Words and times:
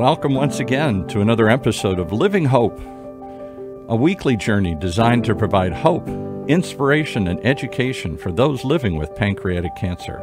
Welcome 0.00 0.32
once 0.32 0.60
again 0.60 1.06
to 1.08 1.20
another 1.20 1.50
episode 1.50 1.98
of 1.98 2.10
Living 2.10 2.46
Hope, 2.46 2.80
a 3.90 3.94
weekly 3.94 4.34
journey 4.34 4.74
designed 4.74 5.26
to 5.26 5.34
provide 5.34 5.74
hope, 5.74 6.08
inspiration, 6.48 7.28
and 7.28 7.38
education 7.44 8.16
for 8.16 8.32
those 8.32 8.64
living 8.64 8.96
with 8.96 9.14
pancreatic 9.14 9.76
cancer. 9.76 10.22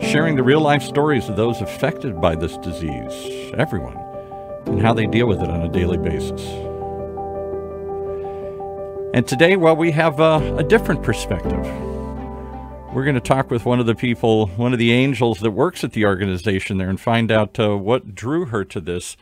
Sharing 0.00 0.36
the 0.36 0.42
real 0.42 0.62
life 0.62 0.82
stories 0.82 1.28
of 1.28 1.36
those 1.36 1.60
affected 1.60 2.18
by 2.18 2.34
this 2.34 2.56
disease, 2.56 3.52
everyone, 3.58 3.98
and 4.68 4.80
how 4.80 4.94
they 4.94 5.06
deal 5.06 5.26
with 5.26 5.42
it 5.42 5.50
on 5.50 5.60
a 5.60 5.68
daily 5.68 5.98
basis. 5.98 6.40
And 9.12 9.28
today, 9.28 9.56
well, 9.56 9.76
we 9.76 9.90
have 9.90 10.18
a, 10.18 10.56
a 10.56 10.64
different 10.64 11.02
perspective. 11.02 11.93
We're 12.94 13.02
going 13.02 13.16
to 13.16 13.20
talk 13.20 13.50
with 13.50 13.64
one 13.64 13.80
of 13.80 13.86
the 13.86 13.96
people, 13.96 14.46
one 14.46 14.72
of 14.72 14.78
the 14.78 14.92
angels 14.92 15.40
that 15.40 15.50
works 15.50 15.82
at 15.82 15.94
the 15.94 16.04
organization 16.04 16.78
there, 16.78 16.88
and 16.88 17.00
find 17.00 17.32
out 17.32 17.58
uh, 17.58 17.76
what 17.76 18.14
drew 18.14 18.44
her 18.44 18.64
to 18.66 18.80
this, 18.80 19.16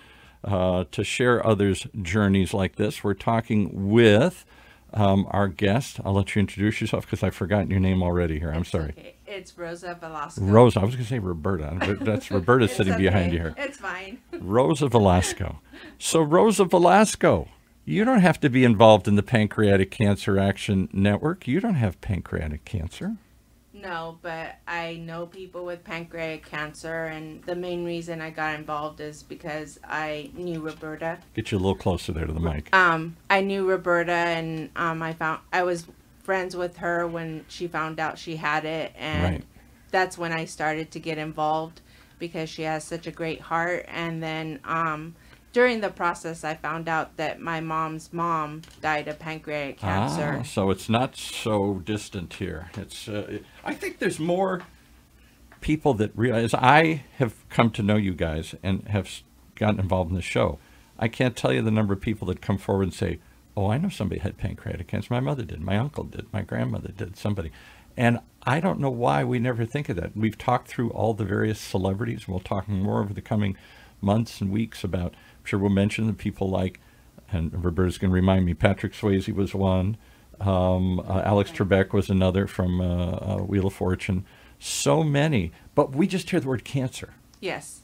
uh, 0.44 0.84
to 0.90 1.02
share 1.02 1.44
others' 1.44 1.86
journeys 2.02 2.52
like 2.52 2.76
this. 2.76 3.02
We're 3.02 3.14
talking 3.14 3.88
with 3.88 4.44
um, 4.92 5.26
our 5.30 5.48
guest. 5.48 6.00
I'll 6.04 6.12
let 6.12 6.36
you 6.36 6.40
introduce 6.40 6.82
yourself 6.82 7.06
because 7.06 7.22
I've 7.22 7.34
forgotten 7.34 7.70
your 7.70 7.80
name 7.80 8.02
already 8.02 8.38
here. 8.38 8.52
I'm 8.52 8.66
sorry. 8.66 8.90
Okay. 8.90 9.14
It's 9.26 9.56
Rosa 9.56 9.96
Velasco. 9.98 10.42
Rosa. 10.42 10.80
I 10.80 10.84
was 10.84 10.94
going 10.94 11.04
to 11.04 11.08
say 11.08 11.18
Roberta, 11.18 11.74
but 11.80 12.00
that's 12.00 12.30
Roberta 12.30 12.68
sitting 12.76 12.92
okay. 12.92 13.04
behind 13.04 13.32
you 13.32 13.38
here. 13.38 13.54
It's 13.56 13.78
fine. 13.78 14.18
Rosa 14.38 14.88
Velasco. 14.88 15.60
So, 15.98 16.20
Rosa 16.20 16.66
Velasco, 16.66 17.48
you 17.86 18.04
don't 18.04 18.20
have 18.20 18.38
to 18.40 18.50
be 18.50 18.64
involved 18.64 19.08
in 19.08 19.16
the 19.16 19.22
Pancreatic 19.22 19.90
Cancer 19.90 20.38
Action 20.38 20.90
Network. 20.92 21.48
You 21.48 21.58
don't 21.58 21.76
have 21.76 21.98
pancreatic 22.02 22.66
cancer. 22.66 23.16
No, 23.82 24.16
but 24.22 24.56
I 24.68 24.94
know 24.94 25.26
people 25.26 25.64
with 25.64 25.82
pancreatic 25.82 26.46
cancer, 26.46 27.06
and 27.06 27.42
the 27.42 27.56
main 27.56 27.84
reason 27.84 28.20
I 28.20 28.30
got 28.30 28.54
involved 28.54 29.00
is 29.00 29.24
because 29.24 29.80
I 29.82 30.30
knew 30.34 30.60
Roberta. 30.60 31.18
Get 31.34 31.50
you 31.50 31.58
a 31.58 31.60
little 31.60 31.74
closer 31.74 32.12
there 32.12 32.24
to 32.26 32.32
the 32.32 32.38
mic. 32.40 32.72
Um, 32.72 33.16
I 33.28 33.40
knew 33.40 33.68
Roberta, 33.68 34.12
and 34.12 34.70
um, 34.76 35.02
I 35.02 35.14
found 35.14 35.40
I 35.52 35.64
was 35.64 35.86
friends 36.22 36.54
with 36.54 36.76
her 36.76 37.08
when 37.08 37.44
she 37.48 37.66
found 37.66 37.98
out 37.98 38.18
she 38.18 38.36
had 38.36 38.64
it, 38.64 38.92
and 38.96 39.24
Right. 39.24 39.44
that's 39.90 40.16
when 40.16 40.30
I 40.32 40.44
started 40.44 40.92
to 40.92 41.00
get 41.00 41.18
involved 41.18 41.80
because 42.20 42.48
she 42.48 42.62
has 42.62 42.84
such 42.84 43.08
a 43.08 43.10
great 43.10 43.40
heart. 43.40 43.84
And 43.88 44.22
then 44.22 44.60
um, 44.64 45.16
during 45.52 45.80
the 45.80 45.90
process, 45.90 46.44
I 46.44 46.54
found 46.54 46.88
out 46.88 47.16
that 47.16 47.40
my 47.40 47.60
mom's 47.60 48.12
mom 48.12 48.62
died 48.80 49.08
of 49.08 49.18
pancreatic 49.18 49.78
cancer. 49.78 50.38
Ah, 50.40 50.42
so 50.42 50.70
it's 50.70 50.88
not 50.88 51.16
so 51.16 51.82
distant 51.84 52.34
here. 52.34 52.70
It's. 52.76 53.08
Uh, 53.08 53.38
I 53.64 53.74
think 53.74 53.98
there's 53.98 54.18
more 54.18 54.62
people 55.60 55.94
that 55.94 56.10
realize. 56.16 56.54
I 56.54 57.04
have 57.18 57.48
come 57.50 57.70
to 57.72 57.82
know 57.82 57.96
you 57.96 58.14
guys 58.14 58.54
and 58.62 58.88
have 58.88 59.22
gotten 59.54 59.80
involved 59.80 60.10
in 60.10 60.16
the 60.16 60.22
show. 60.22 60.58
I 60.98 61.08
can't 61.08 61.36
tell 61.36 61.52
you 61.52 61.62
the 61.62 61.70
number 61.70 61.92
of 61.92 62.00
people 62.00 62.26
that 62.28 62.40
come 62.40 62.58
forward 62.58 62.84
and 62.84 62.94
say, 62.94 63.18
"Oh, 63.56 63.70
I 63.70 63.78
know 63.78 63.90
somebody 63.90 64.20
had 64.20 64.38
pancreatic 64.38 64.88
cancer. 64.88 65.08
My 65.12 65.20
mother 65.20 65.44
did. 65.44 65.60
My 65.60 65.76
uncle 65.76 66.04
did. 66.04 66.32
My 66.32 66.42
grandmother 66.42 66.92
did. 66.92 67.16
Somebody." 67.16 67.52
And 67.94 68.20
I 68.44 68.58
don't 68.60 68.80
know 68.80 68.90
why 68.90 69.22
we 69.22 69.38
never 69.38 69.66
think 69.66 69.90
of 69.90 69.96
that. 69.96 70.16
We've 70.16 70.38
talked 70.38 70.68
through 70.68 70.90
all 70.90 71.12
the 71.12 71.26
various 71.26 71.60
celebrities. 71.60 72.26
We'll 72.26 72.40
talk 72.40 72.66
more 72.68 73.02
over 73.02 73.12
the 73.12 73.20
coming 73.20 73.56
months 74.00 74.40
and 74.40 74.50
weeks 74.50 74.82
about. 74.82 75.14
I'm 75.42 75.46
sure 75.46 75.58
we'll 75.58 75.70
mention 75.70 76.06
the 76.06 76.12
people 76.12 76.48
like, 76.48 76.78
and 77.32 77.52
Roberta's 77.64 77.98
going 77.98 78.10
to 78.10 78.14
remind 78.14 78.46
me. 78.46 78.54
Patrick 78.54 78.92
Swayze 78.92 79.34
was 79.34 79.56
one. 79.56 79.96
Um, 80.40 81.00
uh, 81.00 81.22
Alex 81.24 81.50
Trebek 81.50 81.92
was 81.92 82.08
another 82.08 82.46
from 82.46 82.80
uh, 82.80 82.84
uh, 82.84 83.36
Wheel 83.38 83.66
of 83.66 83.74
Fortune. 83.74 84.24
So 84.60 85.02
many, 85.02 85.50
but 85.74 85.96
we 85.96 86.06
just 86.06 86.30
hear 86.30 86.38
the 86.38 86.46
word 86.46 86.64
cancer. 86.64 87.14
Yes. 87.40 87.80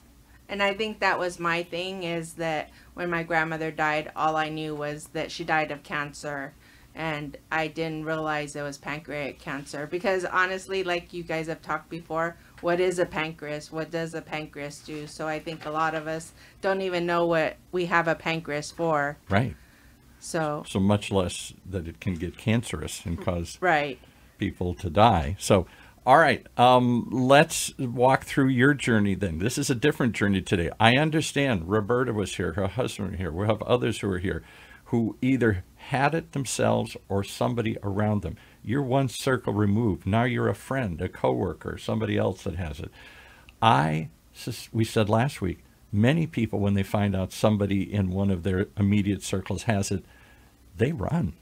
And 0.49 0.63
I 0.63 0.73
think 0.73 1.01
that 1.01 1.19
was 1.19 1.41
my 1.41 1.65
thing 1.65 2.05
is 2.05 2.35
that 2.35 2.71
when 2.95 3.11
my 3.11 3.25
grandmother 3.25 3.73
died, 3.73 4.13
all 4.15 4.37
I 4.37 4.51
knew 4.51 4.77
was 4.77 5.09
that 5.09 5.33
she 5.33 5.43
died 5.43 5.73
of 5.73 5.83
cancer. 5.83 6.55
And 6.99 7.37
I 7.53 7.69
didn't 7.69 8.05
realize 8.05 8.57
it 8.57 8.63
was 8.63 8.77
pancreatic 8.77 9.39
cancer. 9.39 9.87
Because 9.87 10.25
honestly, 10.25 10.83
like 10.83 11.13
you 11.15 11.23
guys 11.23 11.47
have 11.47 11.63
talked 11.63 11.89
before, 11.89 12.37
what 12.61 12.81
is 12.81 12.99
a 12.99 13.07
pancreas? 13.07 13.71
What 13.71 13.93
does 13.93 14.15
a 14.15 14.21
pancreas 14.21 14.81
do? 14.81 15.07
So 15.07 15.29
I 15.29 15.39
think 15.39 15.65
a 15.65 15.71
lot 15.71 15.95
of 15.95 16.09
us 16.09 16.33
don't 16.61 16.83
even 16.83 17.07
know 17.07 17.25
what 17.25 17.57
we 17.71 17.87
have 17.87 18.09
a 18.09 18.17
pancreas 18.17 18.73
for. 18.73 19.17
Right. 19.31 19.55
So, 20.19 20.65
So 20.67 20.81
much 20.81 21.13
less 21.13 21.55
that 21.65 21.87
it 21.87 22.01
can 22.01 22.15
get 22.15 22.37
cancerous 22.37 23.07
and 23.07 23.25
cause 23.25 23.57
right. 23.61 24.01
people 24.37 24.75
to 24.75 24.91
die. 24.91 25.37
So, 25.39 25.69
all 26.05 26.19
right, 26.19 26.45
um, 26.57 27.09
let's 27.13 27.77
walk 27.79 28.25
through 28.25 28.49
your 28.49 28.75
journey 28.75 29.15
then. 29.15 29.39
This 29.39 29.57
is 29.57 29.71
a 29.71 29.77
different 29.77 30.15
journey 30.15 30.41
today. 30.41 30.71
I 30.81 30.97
understand 30.97 31.69
Roberta 31.69 32.13
was 32.13 32.35
here, 32.35 32.55
her 32.55 32.67
husband 32.67 33.13
was 33.13 33.21
here. 33.21 33.31
We 33.31 33.47
have 33.47 33.63
others 33.63 34.01
who 34.01 34.11
are 34.11 34.19
here 34.19 34.43
who 34.89 35.17
either 35.21 35.65
had 35.89 36.15
it 36.15 36.33
themselves 36.33 36.97
or 37.09 37.25
somebody 37.25 37.77
around 37.83 38.21
them. 38.21 38.37
You're 38.63 38.83
one 38.83 39.09
circle 39.09 39.55
removed. 39.55 40.07
Now 40.07 40.25
you're 40.25 40.49
a 40.49 40.55
friend, 40.55 41.01
a 41.01 41.09
coworker, 41.09 41.79
somebody 41.79 42.19
else 42.19 42.43
that 42.43 42.57
has 42.57 42.79
it. 42.79 42.91
I, 43.63 44.11
we 44.71 44.85
said 44.85 45.09
last 45.09 45.41
week, 45.41 45.61
many 45.91 46.27
people, 46.27 46.61
when 46.61 46.75
they 46.75 46.83
find 46.83 47.17
out 47.17 47.33
somebody 47.33 47.91
in 47.91 48.11
one 48.11 48.31
of 48.31 48.43
their 48.43 48.67
immediate 48.77 49.23
circles 49.23 49.63
has 49.63 49.91
it, 49.91 50.05
they 50.77 50.93
run. 50.93 51.33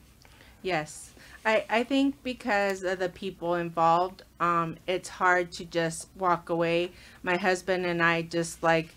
Yes. 0.62 1.12
I, 1.44 1.64
I 1.68 1.82
think 1.82 2.22
because 2.22 2.84
of 2.84 3.00
the 3.00 3.08
people 3.08 3.56
involved, 3.56 4.22
um, 4.38 4.76
it's 4.86 5.08
hard 5.08 5.50
to 5.52 5.64
just 5.64 6.08
walk 6.16 6.50
away. 6.50 6.92
My 7.24 7.36
husband 7.36 7.84
and 7.84 8.00
I 8.00 8.22
just 8.22 8.62
like, 8.62 8.94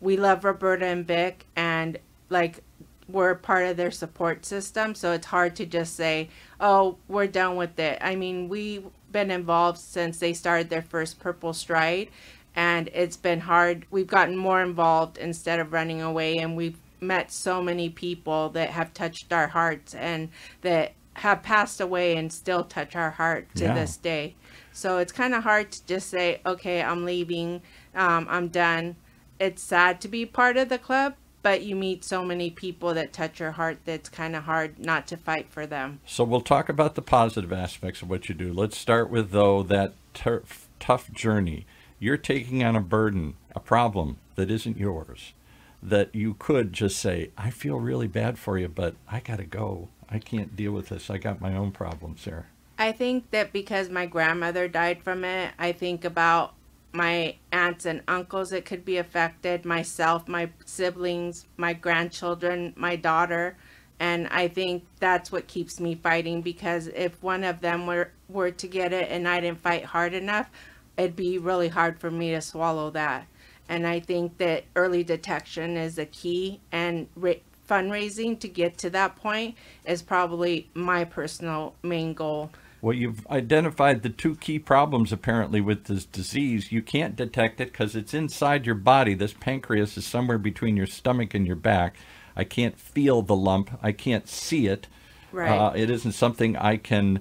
we 0.00 0.16
love 0.16 0.42
Roberta 0.44 0.86
and 0.86 1.06
Vic, 1.06 1.46
and 1.54 1.98
like, 2.30 2.62
we're 3.08 3.34
part 3.34 3.66
of 3.66 3.76
their 3.76 3.90
support 3.90 4.44
system. 4.44 4.94
So 4.94 5.12
it's 5.12 5.26
hard 5.26 5.56
to 5.56 5.66
just 5.66 5.94
say, 5.94 6.28
oh, 6.60 6.96
we're 7.08 7.26
done 7.26 7.56
with 7.56 7.78
it. 7.78 7.98
I 8.00 8.16
mean, 8.16 8.48
we've 8.48 8.84
been 9.12 9.30
involved 9.30 9.78
since 9.78 10.18
they 10.18 10.32
started 10.32 10.70
their 10.70 10.82
first 10.82 11.20
Purple 11.20 11.52
Stride, 11.52 12.08
and 12.54 12.88
it's 12.92 13.16
been 13.16 13.40
hard. 13.40 13.86
We've 13.90 14.06
gotten 14.06 14.36
more 14.36 14.62
involved 14.62 15.18
instead 15.18 15.60
of 15.60 15.72
running 15.72 16.02
away, 16.02 16.38
and 16.38 16.56
we've 16.56 16.78
met 17.00 17.30
so 17.30 17.62
many 17.62 17.88
people 17.90 18.48
that 18.50 18.70
have 18.70 18.92
touched 18.94 19.32
our 19.32 19.48
hearts 19.48 19.94
and 19.94 20.30
that 20.62 20.92
have 21.14 21.42
passed 21.42 21.80
away 21.80 22.16
and 22.16 22.32
still 22.32 22.64
touch 22.64 22.96
our 22.96 23.10
heart 23.12 23.46
to 23.54 23.64
Yeah. 23.64 23.74
this 23.74 23.96
day. 23.96 24.34
So 24.72 24.98
it's 24.98 25.12
kind 25.12 25.34
of 25.34 25.44
hard 25.44 25.70
to 25.72 25.86
just 25.86 26.10
say, 26.10 26.40
okay, 26.44 26.82
I'm 26.82 27.04
leaving, 27.04 27.62
um, 27.94 28.26
I'm 28.28 28.48
done. 28.48 28.96
It's 29.38 29.62
sad 29.62 30.00
to 30.02 30.08
be 30.08 30.26
part 30.26 30.56
of 30.56 30.68
the 30.68 30.78
club, 30.78 31.14
but 31.46 31.62
you 31.62 31.76
meet 31.76 32.02
so 32.02 32.24
many 32.24 32.50
people 32.50 32.92
that 32.92 33.12
touch 33.12 33.38
your 33.38 33.52
heart 33.52 33.78
that's 33.84 34.08
kind 34.08 34.34
of 34.34 34.42
hard 34.42 34.80
not 34.80 35.06
to 35.06 35.16
fight 35.16 35.48
for 35.48 35.64
them. 35.64 36.00
So 36.04 36.24
we'll 36.24 36.40
talk 36.40 36.68
about 36.68 36.96
the 36.96 37.02
positive 37.02 37.52
aspects 37.52 38.02
of 38.02 38.10
what 38.10 38.28
you 38.28 38.34
do. 38.34 38.52
Let's 38.52 38.76
start 38.76 39.10
with 39.10 39.30
though 39.30 39.62
that 39.62 39.92
turf, 40.12 40.68
tough 40.80 41.08
journey. 41.12 41.64
You're 42.00 42.16
taking 42.16 42.64
on 42.64 42.74
a 42.74 42.80
burden, 42.80 43.34
a 43.54 43.60
problem 43.60 44.16
that 44.34 44.50
isn't 44.50 44.76
yours. 44.76 45.34
That 45.80 46.12
you 46.12 46.34
could 46.34 46.72
just 46.72 46.98
say, 46.98 47.30
"I 47.38 47.50
feel 47.50 47.78
really 47.78 48.08
bad 48.08 48.40
for 48.40 48.58
you, 48.58 48.66
but 48.66 48.96
I 49.08 49.20
got 49.20 49.36
to 49.36 49.44
go. 49.44 49.86
I 50.10 50.18
can't 50.18 50.56
deal 50.56 50.72
with 50.72 50.88
this. 50.88 51.10
I 51.10 51.18
got 51.18 51.40
my 51.40 51.54
own 51.54 51.70
problems 51.70 52.24
here." 52.24 52.46
I 52.76 52.90
think 52.90 53.30
that 53.30 53.52
because 53.52 53.88
my 53.88 54.06
grandmother 54.06 54.66
died 54.66 55.00
from 55.04 55.24
it, 55.24 55.52
I 55.60 55.70
think 55.70 56.04
about 56.04 56.55
my 56.96 57.36
aunts 57.52 57.84
and 57.84 58.00
uncles 58.08 58.52
it 58.52 58.64
could 58.64 58.84
be 58.84 58.96
affected, 58.96 59.64
myself, 59.64 60.26
my 60.26 60.48
siblings, 60.64 61.46
my 61.56 61.74
grandchildren, 61.74 62.72
my 62.76 62.96
daughter. 62.96 63.56
And 64.00 64.28
I 64.28 64.48
think 64.48 64.84
that's 64.98 65.30
what 65.30 65.46
keeps 65.46 65.78
me 65.78 65.94
fighting 65.94 66.42
because 66.42 66.86
if 66.88 67.22
one 67.22 67.44
of 67.44 67.60
them 67.60 67.86
were, 67.86 68.10
were 68.28 68.50
to 68.50 68.66
get 68.66 68.92
it 68.92 69.10
and 69.10 69.28
I 69.28 69.40
didn't 69.40 69.60
fight 69.60 69.84
hard 69.84 70.14
enough, 70.14 70.50
it'd 70.96 71.16
be 71.16 71.38
really 71.38 71.68
hard 71.68 72.00
for 72.00 72.10
me 72.10 72.30
to 72.30 72.40
swallow 72.40 72.90
that. 72.90 73.26
And 73.68 73.86
I 73.86 74.00
think 74.00 74.38
that 74.38 74.64
early 74.74 75.02
detection 75.02 75.76
is 75.76 75.98
a 75.98 76.06
key, 76.06 76.60
and 76.70 77.08
ra- 77.16 77.34
fundraising 77.68 78.38
to 78.38 78.48
get 78.48 78.78
to 78.78 78.90
that 78.90 79.16
point 79.16 79.56
is 79.84 80.02
probably 80.02 80.70
my 80.74 81.04
personal 81.04 81.74
main 81.82 82.14
goal. 82.14 82.50
Well, 82.82 82.94
you've 82.94 83.26
identified 83.28 84.02
the 84.02 84.10
two 84.10 84.36
key 84.36 84.58
problems 84.58 85.12
apparently 85.12 85.60
with 85.60 85.84
this 85.84 86.04
disease. 86.04 86.70
You 86.70 86.82
can't 86.82 87.16
detect 87.16 87.60
it 87.60 87.72
because 87.72 87.96
it's 87.96 88.14
inside 88.14 88.66
your 88.66 88.74
body. 88.74 89.14
This 89.14 89.32
pancreas 89.32 89.96
is 89.96 90.06
somewhere 90.06 90.38
between 90.38 90.76
your 90.76 90.86
stomach 90.86 91.34
and 91.34 91.46
your 91.46 91.56
back. 91.56 91.96
I 92.36 92.44
can't 92.44 92.78
feel 92.78 93.22
the 93.22 93.34
lump. 93.34 93.70
I 93.82 93.92
can't 93.92 94.28
see 94.28 94.66
it. 94.66 94.86
Right. 95.32 95.50
Uh, 95.50 95.72
it 95.74 95.90
isn't 95.90 96.12
something 96.12 96.56
I 96.56 96.76
can. 96.76 97.20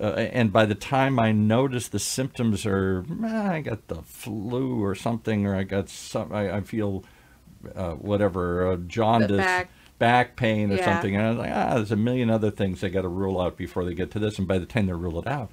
Uh, 0.00 0.14
and 0.14 0.52
by 0.52 0.64
the 0.66 0.74
time 0.74 1.18
I 1.20 1.30
notice 1.32 1.86
the 1.88 1.98
symptoms 2.00 2.66
are, 2.66 3.04
"Ah, 3.22 3.52
I 3.52 3.60
got 3.60 3.86
the 3.88 4.02
flu 4.02 4.82
or 4.82 4.94
something, 4.94 5.46
or 5.46 5.54
I 5.54 5.62
got 5.62 5.88
some, 5.88 6.32
I, 6.32 6.56
I 6.56 6.60
feel 6.62 7.04
uh, 7.76 7.92
whatever, 7.92 8.72
uh, 8.72 8.76
jaundice, 8.76 9.38
back. 9.98 10.36
pain 10.36 10.72
or 10.72 10.76
Yeah. 10.76 10.84
something. 10.84 11.14
And 11.16 11.24
I 11.24 11.28
was 11.30 11.38
like, 11.38 11.52
ah, 11.52 11.74
there's 11.76 11.92
a 11.92 11.96
million 11.96 12.30
other 12.30 12.50
things 12.50 12.80
they 12.80 12.90
got 12.90 13.02
to 13.02 13.08
rule 13.08 13.40
out 13.40 13.56
before 13.56 13.84
they 13.84 13.94
get 13.94 14.10
to 14.12 14.18
this. 14.18 14.38
And 14.38 14.46
by 14.48 14.58
the 14.58 14.66
time 14.66 14.86
they 14.86 14.92
rule 14.92 15.20
it 15.20 15.26
out, 15.26 15.50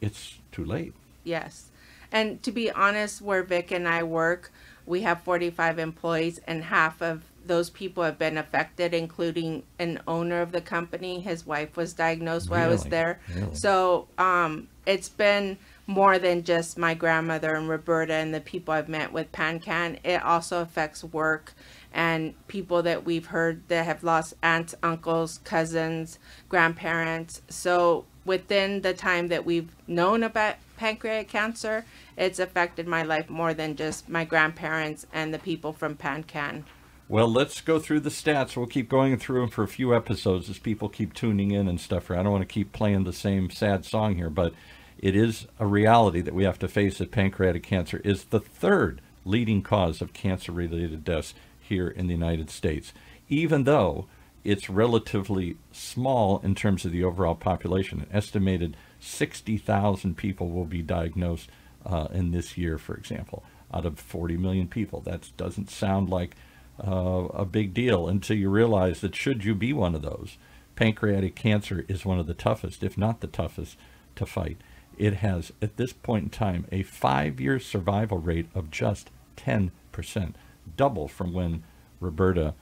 it's 0.00 0.38
too 0.52 0.64
late. 0.64 0.92
Yes. 1.24 1.66
And 2.12 2.42
to 2.42 2.52
be 2.52 2.70
honest, 2.70 3.20
where 3.22 3.42
Vic 3.42 3.70
and 3.70 3.86
I 3.88 4.02
work, 4.02 4.52
we 4.86 5.02
have 5.02 5.22
45 5.22 5.78
employees, 5.78 6.40
and 6.46 6.64
half 6.64 7.00
of 7.00 7.22
those 7.46 7.70
people 7.70 8.02
have 8.02 8.18
been 8.18 8.36
affected, 8.36 8.92
including 8.92 9.62
an 9.78 10.00
owner 10.06 10.40
of 10.42 10.52
the 10.52 10.60
company. 10.60 11.20
His 11.20 11.46
wife 11.46 11.76
was 11.76 11.92
diagnosed 11.92 12.50
while 12.50 12.64
I 12.64 12.68
was 12.68 12.84
there. 12.84 13.20
Really? 13.34 13.54
So 13.54 14.08
um, 14.18 14.68
it's 14.86 15.08
been 15.08 15.56
more 15.86 16.18
than 16.18 16.42
just 16.44 16.76
my 16.78 16.94
grandmother 16.94 17.54
and 17.54 17.68
Roberta 17.68 18.14
and 18.14 18.34
the 18.34 18.40
people 18.40 18.74
I've 18.74 18.88
met 18.88 19.12
with 19.12 19.32
PanCan. 19.32 19.98
It 20.04 20.22
also 20.22 20.60
affects 20.60 21.02
work 21.04 21.52
and 21.92 22.34
people 22.48 22.82
that 22.82 23.04
we've 23.04 23.26
heard 23.26 23.66
that 23.68 23.84
have 23.84 24.04
lost 24.04 24.34
aunts, 24.42 24.74
uncles, 24.82 25.38
cousins, 25.44 26.18
grandparents. 26.48 27.42
So 27.48 28.04
within 28.24 28.82
the 28.82 28.94
time 28.94 29.28
that 29.28 29.44
we've 29.44 29.74
known 29.86 30.22
about 30.22 30.56
pancreatic 30.76 31.28
cancer, 31.28 31.84
it's 32.16 32.38
affected 32.38 32.86
my 32.86 33.02
life 33.02 33.28
more 33.28 33.54
than 33.54 33.76
just 33.76 34.08
my 34.08 34.24
grandparents 34.24 35.06
and 35.12 35.34
the 35.34 35.38
people 35.38 35.72
from 35.72 35.96
PanCan. 35.96 36.64
Well, 37.08 37.28
let's 37.28 37.60
go 37.60 37.80
through 37.80 38.00
the 38.00 38.10
stats. 38.10 38.56
We'll 38.56 38.66
keep 38.66 38.88
going 38.88 39.16
through 39.18 39.40
them 39.40 39.50
for 39.50 39.64
a 39.64 39.68
few 39.68 39.94
episodes 39.94 40.48
as 40.48 40.58
people 40.58 40.88
keep 40.88 41.12
tuning 41.12 41.50
in 41.50 41.66
and 41.66 41.80
stuff. 41.80 42.08
I 42.08 42.22
don't 42.22 42.30
want 42.30 42.42
to 42.42 42.54
keep 42.54 42.72
playing 42.72 43.02
the 43.02 43.12
same 43.12 43.50
sad 43.50 43.84
song 43.84 44.14
here, 44.14 44.30
but 44.30 44.54
it 44.96 45.16
is 45.16 45.48
a 45.58 45.66
reality 45.66 46.20
that 46.20 46.34
we 46.34 46.44
have 46.44 46.58
to 46.60 46.68
face 46.68 46.98
that 46.98 47.10
pancreatic 47.10 47.64
cancer 47.64 48.00
is 48.04 48.24
the 48.24 48.38
third 48.38 49.00
leading 49.24 49.60
cause 49.60 50.00
of 50.00 50.12
cancer 50.12 50.52
related 50.52 51.04
deaths 51.04 51.34
here 51.70 51.88
in 51.88 52.06
the 52.06 52.12
United 52.12 52.50
States, 52.50 52.92
even 53.28 53.64
though 53.64 54.06
it's 54.44 54.68
relatively 54.68 55.56
small 55.72 56.40
in 56.40 56.54
terms 56.54 56.84
of 56.84 56.92
the 56.92 57.04
overall 57.04 57.34
population. 57.34 58.00
An 58.00 58.06
estimated 58.12 58.76
60,000 58.98 60.16
people 60.16 60.50
will 60.50 60.64
be 60.64 60.82
diagnosed 60.82 61.48
uh, 61.84 62.08
in 62.12 62.30
this 62.30 62.58
year, 62.58 62.78
for 62.78 62.94
example, 62.94 63.42
out 63.72 63.86
of 63.86 63.98
40 63.98 64.36
million 64.36 64.68
people. 64.68 65.00
That 65.00 65.30
doesn't 65.36 65.70
sound 65.70 66.08
like 66.08 66.36
uh, 66.86 67.28
a 67.34 67.44
big 67.44 67.74
deal 67.74 68.08
until 68.08 68.36
you 68.36 68.50
realize 68.50 69.00
that 69.00 69.14
should 69.14 69.44
you 69.44 69.54
be 69.54 69.72
one 69.72 69.94
of 69.94 70.02
those, 70.02 70.38
pancreatic 70.76 71.34
cancer 71.34 71.84
is 71.88 72.06
one 72.06 72.18
of 72.18 72.26
the 72.26 72.34
toughest, 72.34 72.82
if 72.82 72.96
not 72.96 73.20
the 73.20 73.26
toughest, 73.26 73.76
to 74.16 74.24
fight. 74.24 74.58
It 74.96 75.14
has, 75.14 75.52
at 75.62 75.76
this 75.76 75.92
point 75.92 76.24
in 76.24 76.30
time, 76.30 76.66
a 76.72 76.82
five 76.82 77.40
year 77.40 77.58
survival 77.58 78.18
rate 78.18 78.48
of 78.54 78.70
just 78.70 79.10
10%, 79.36 79.70
double 80.76 81.08
from 81.08 81.32
when 81.32 81.62
Roberta 82.00 82.54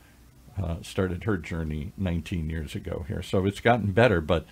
uh, 0.62 0.76
started 0.82 1.24
her 1.24 1.36
journey 1.36 1.92
19 1.96 2.50
years 2.50 2.74
ago 2.74 3.04
here. 3.08 3.22
So 3.22 3.46
it's 3.46 3.60
gotten 3.60 3.92
better, 3.92 4.20
but 4.20 4.44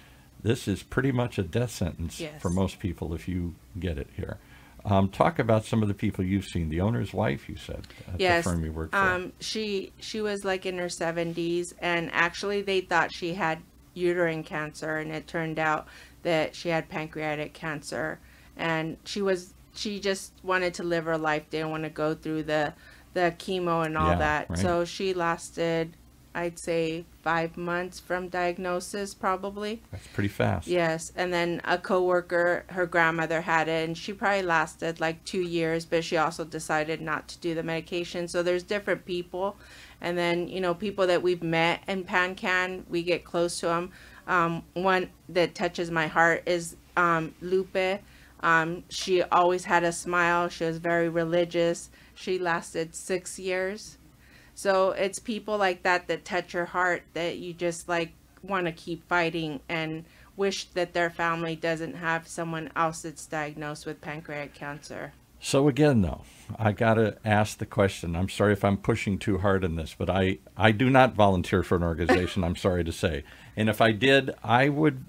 this 0.42 0.68
is 0.68 0.82
pretty 0.82 1.12
much 1.12 1.38
a 1.38 1.42
death 1.42 1.70
sentence 1.70 2.20
Yes. 2.20 2.40
for 2.40 2.50
most 2.50 2.78
people 2.78 3.14
if 3.14 3.26
you 3.28 3.54
get 3.78 3.98
it 3.98 4.08
here. 4.16 4.38
Um, 4.84 5.08
talk 5.08 5.40
about 5.40 5.64
some 5.64 5.82
of 5.82 5.88
the 5.88 5.94
people 5.94 6.24
you've 6.24 6.44
seen. 6.44 6.68
The 6.68 6.80
owner's 6.80 7.12
wife, 7.12 7.48
you 7.48 7.56
said, 7.56 7.88
at 8.12 8.20
yes. 8.20 8.44
the 8.44 8.50
firm 8.50 8.64
you 8.64 8.70
work 8.70 8.92
for. 8.92 8.96
Um, 8.96 9.32
she 9.40 9.92
she 9.98 10.20
was 10.20 10.44
like 10.44 10.64
in 10.64 10.78
her 10.78 10.88
seventies, 10.88 11.74
and 11.80 12.08
actually 12.12 12.62
they 12.62 12.82
thought 12.82 13.12
she 13.12 13.34
had 13.34 13.58
uterine 13.94 14.44
cancer, 14.44 14.98
and 14.98 15.10
it 15.10 15.26
turned 15.26 15.58
out 15.58 15.88
that 16.22 16.54
she 16.54 16.68
had 16.68 16.88
pancreatic 16.88 17.52
cancer, 17.52 18.20
and 18.56 18.96
she 19.04 19.22
was 19.22 19.54
she 19.74 19.98
just 19.98 20.32
wanted 20.44 20.74
to 20.74 20.84
live 20.84 21.04
her 21.06 21.18
life, 21.18 21.44
They 21.50 21.58
didn't 21.58 21.70
want 21.72 21.82
to 21.82 21.90
go 21.90 22.14
through 22.14 22.44
the 22.44 22.72
the 23.16 23.34
chemo 23.38 23.84
and 23.84 23.96
all 23.96 24.10
Yeah, 24.10 24.18
that. 24.18 24.50
right. 24.50 24.58
So 24.58 24.84
she 24.84 25.14
lasted, 25.14 25.96
I'd 26.34 26.58
say, 26.58 27.06
five 27.22 27.56
months 27.56 27.98
from 27.98 28.28
diagnosis, 28.28 29.14
probably. 29.14 29.80
That's 29.90 30.06
pretty 30.08 30.28
fast. 30.28 30.68
Yes, 30.68 31.12
and 31.16 31.32
then 31.32 31.62
a 31.64 31.78
coworker, 31.78 32.64
her 32.68 32.84
grandmother 32.84 33.40
had 33.40 33.68
it, 33.68 33.88
and 33.88 33.96
she 33.96 34.12
probably 34.12 34.42
lasted 34.42 35.00
like 35.00 35.24
two 35.24 35.40
years, 35.40 35.86
but 35.86 36.04
she 36.04 36.18
also 36.18 36.44
decided 36.44 37.00
not 37.00 37.26
to 37.28 37.38
do 37.38 37.54
the 37.54 37.62
medication. 37.62 38.28
So 38.28 38.42
there's 38.42 38.62
different 38.62 39.06
people, 39.06 39.56
and 40.02 40.16
then 40.18 40.46
you 40.46 40.60
know 40.60 40.74
people 40.74 41.06
that 41.06 41.22
we've 41.22 41.42
met 41.42 41.80
in 41.88 42.04
PanCan, 42.04 42.84
we 42.90 43.02
get 43.02 43.24
close 43.24 43.58
to 43.60 43.66
them. 43.66 43.90
Um, 44.28 44.62
one 44.74 45.08
that 45.30 45.54
touches 45.54 45.90
my 45.90 46.06
heart 46.06 46.42
is 46.46 46.76
um, 46.98 47.34
Lupe. 47.40 48.00
Um, 48.40 48.84
she 48.90 49.22
always 49.22 49.64
had 49.64 49.84
a 49.84 49.92
smile. 49.92 50.50
She 50.50 50.64
was 50.64 50.76
very 50.76 51.08
religious. 51.08 51.88
She 52.16 52.38
lasted 52.38 52.94
six 52.94 53.38
years. 53.38 53.98
So 54.54 54.90
it's 54.92 55.18
people 55.18 55.58
like 55.58 55.82
that 55.82 56.08
that 56.08 56.24
touch 56.24 56.54
your 56.54 56.64
heart 56.64 57.02
that 57.12 57.36
you 57.36 57.52
just 57.52 57.88
like 57.88 58.12
want 58.42 58.66
to 58.66 58.72
keep 58.72 59.06
fighting 59.06 59.60
and 59.68 60.04
wish 60.36 60.64
that 60.64 60.94
their 60.94 61.10
family 61.10 61.56
doesn't 61.56 61.94
have 61.94 62.26
someone 62.26 62.70
else 62.74 63.02
that's 63.02 63.26
diagnosed 63.26 63.86
with 63.86 64.00
pancreatic 64.00 64.54
cancer. 64.54 65.12
So 65.40 65.68
again, 65.68 66.02
though, 66.02 66.22
I 66.58 66.72
gotta 66.72 67.18
ask 67.24 67.58
the 67.58 67.66
question. 67.66 68.16
I'm 68.16 68.28
sorry 68.28 68.54
if 68.54 68.64
I'm 68.64 68.78
pushing 68.78 69.18
too 69.18 69.38
hard 69.38 69.64
on 69.64 69.76
this, 69.76 69.94
but 69.96 70.08
I 70.08 70.38
I 70.56 70.72
do 70.72 70.88
not 70.88 71.14
volunteer 71.14 71.62
for 71.62 71.76
an 71.76 71.82
organization. 71.82 72.42
I'm 72.42 72.56
sorry 72.56 72.84
to 72.84 72.92
say, 72.92 73.24
and 73.56 73.68
if 73.68 73.80
I 73.80 73.92
did, 73.92 74.34
I 74.42 74.70
would. 74.70 75.04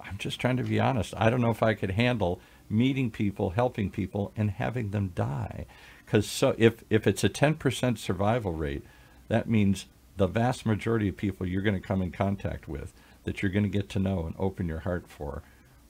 I'm 0.00 0.18
just 0.18 0.40
trying 0.40 0.56
to 0.56 0.64
be 0.64 0.80
honest. 0.80 1.14
I 1.16 1.30
don't 1.30 1.40
know 1.40 1.50
if 1.50 1.62
I 1.62 1.74
could 1.74 1.92
handle 1.92 2.40
meeting 2.76 3.10
people, 3.10 3.50
helping 3.50 3.90
people, 3.90 4.32
and 4.36 4.50
having 4.50 4.90
them 4.90 5.12
die. 5.14 5.66
Because 6.04 6.26
so 6.26 6.54
if 6.58 6.84
if 6.90 7.06
it's 7.06 7.24
a 7.24 7.28
10% 7.28 7.98
survival 7.98 8.52
rate, 8.52 8.84
that 9.28 9.48
means 9.48 9.86
the 10.16 10.26
vast 10.26 10.66
majority 10.66 11.08
of 11.08 11.16
people 11.16 11.46
you're 11.46 11.62
going 11.62 11.80
to 11.80 11.86
come 11.86 12.02
in 12.02 12.10
contact 12.10 12.68
with, 12.68 12.92
that 13.24 13.42
you're 13.42 13.50
going 13.50 13.64
to 13.64 13.68
get 13.68 13.88
to 13.90 13.98
know 13.98 14.26
and 14.26 14.34
open 14.38 14.68
your 14.68 14.80
heart 14.80 15.06
for, 15.08 15.42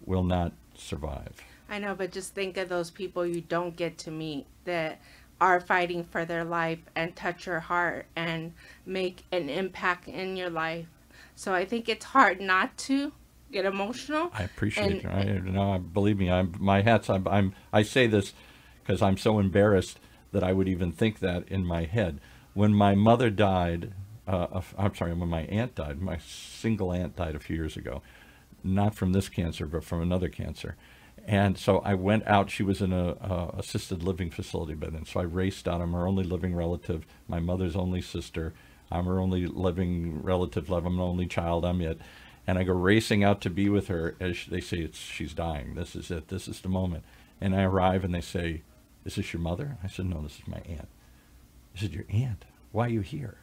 will 0.04 0.22
not 0.22 0.52
survive. 0.74 1.42
I 1.68 1.78
know, 1.78 1.94
but 1.94 2.12
just 2.12 2.34
think 2.34 2.56
of 2.56 2.68
those 2.68 2.90
people 2.90 3.26
you 3.26 3.40
don't 3.40 3.76
get 3.76 3.98
to 3.98 4.10
meet 4.10 4.46
that 4.64 5.00
are 5.40 5.60
fighting 5.60 6.04
for 6.04 6.24
their 6.24 6.44
life 6.44 6.78
and 6.94 7.14
touch 7.16 7.46
your 7.46 7.60
heart 7.60 8.06
and 8.14 8.52
make 8.86 9.24
an 9.32 9.48
impact 9.48 10.08
in 10.08 10.36
your 10.36 10.50
life. 10.50 10.86
So 11.34 11.52
I 11.52 11.64
think 11.64 11.88
it's 11.88 12.04
hard 12.04 12.40
not 12.40 12.76
to 12.78 13.12
get 13.54 13.64
emotional. 13.64 14.30
I 14.34 14.42
appreciate 14.42 15.04
And- 15.04 15.26
it. 15.44 15.46
I, 15.48 15.50
no, 15.50 15.78
believe 15.78 16.18
me, 16.18 16.30
I'm 16.30 16.54
my 16.58 16.82
hats. 16.82 17.08
I'm, 17.08 17.26
I'm 17.28 17.54
I 17.72 17.82
say 17.82 18.06
this 18.06 18.34
because 18.82 19.00
I'm 19.00 19.16
so 19.16 19.38
embarrassed 19.38 19.98
that 20.32 20.44
I 20.44 20.52
would 20.52 20.68
even 20.68 20.92
think 20.92 21.20
that 21.20 21.48
in 21.48 21.64
my 21.64 21.84
head. 21.84 22.20
When 22.52 22.74
my 22.74 22.94
mother 22.94 23.30
died, 23.30 23.92
uh, 24.28 24.60
I'm 24.76 24.94
sorry, 24.94 25.14
when 25.14 25.28
my 25.28 25.42
aunt 25.42 25.74
died, 25.74 26.00
my 26.02 26.18
single 26.18 26.92
aunt 26.92 27.16
died 27.16 27.34
a 27.34 27.38
few 27.40 27.56
years 27.56 27.76
ago, 27.76 28.02
not 28.62 28.94
from 28.94 29.12
this 29.12 29.28
cancer, 29.28 29.66
but 29.66 29.84
from 29.84 30.02
another 30.02 30.28
cancer. 30.28 30.76
And 31.26 31.56
so 31.56 31.78
I 31.78 31.94
went 31.94 32.26
out. 32.26 32.50
She 32.50 32.62
was 32.62 32.82
in 32.82 32.92
a, 32.92 33.10
a 33.12 33.54
assisted 33.58 34.02
living 34.02 34.30
facility 34.30 34.74
by 34.74 34.90
then. 34.90 35.06
So 35.06 35.20
I 35.20 35.24
raced 35.24 35.66
out. 35.66 35.80
I'm 35.80 35.92
her 35.92 36.06
only 36.06 36.24
living 36.24 36.54
relative, 36.54 37.06
my 37.28 37.40
mother's 37.40 37.76
only 37.76 38.02
sister. 38.02 38.52
I'm 38.90 39.06
her 39.06 39.18
only 39.18 39.46
living 39.46 40.22
relative. 40.22 40.70
I'm 40.70 40.86
an 40.86 41.00
only 41.00 41.26
child. 41.26 41.64
I'm 41.64 41.80
it. 41.80 41.98
And 42.46 42.58
I 42.58 42.62
go 42.62 42.72
racing 42.74 43.24
out 43.24 43.40
to 43.42 43.50
be 43.50 43.68
with 43.68 43.88
her 43.88 44.16
as 44.20 44.44
they 44.46 44.60
say 44.60 44.78
it's 44.78 44.98
she's 44.98 45.32
dying. 45.32 45.74
This 45.74 45.96
is 45.96 46.10
it. 46.10 46.28
This 46.28 46.46
is 46.48 46.60
the 46.60 46.68
moment. 46.68 47.04
And 47.40 47.54
I 47.54 47.62
arrive 47.62 48.04
and 48.04 48.14
they 48.14 48.20
say, 48.20 48.62
"Is 49.04 49.14
this 49.16 49.32
your 49.32 49.40
mother?" 49.40 49.78
I 49.82 49.86
said, 49.88 50.06
"No, 50.06 50.20
this 50.22 50.38
is 50.40 50.46
my 50.46 50.58
aunt." 50.68 50.88
I 51.74 51.80
said, 51.80 51.92
"Your 51.94 52.04
aunt? 52.10 52.44
Why 52.72 52.86
are 52.86 52.90
you 52.90 53.00
here?" 53.00 53.38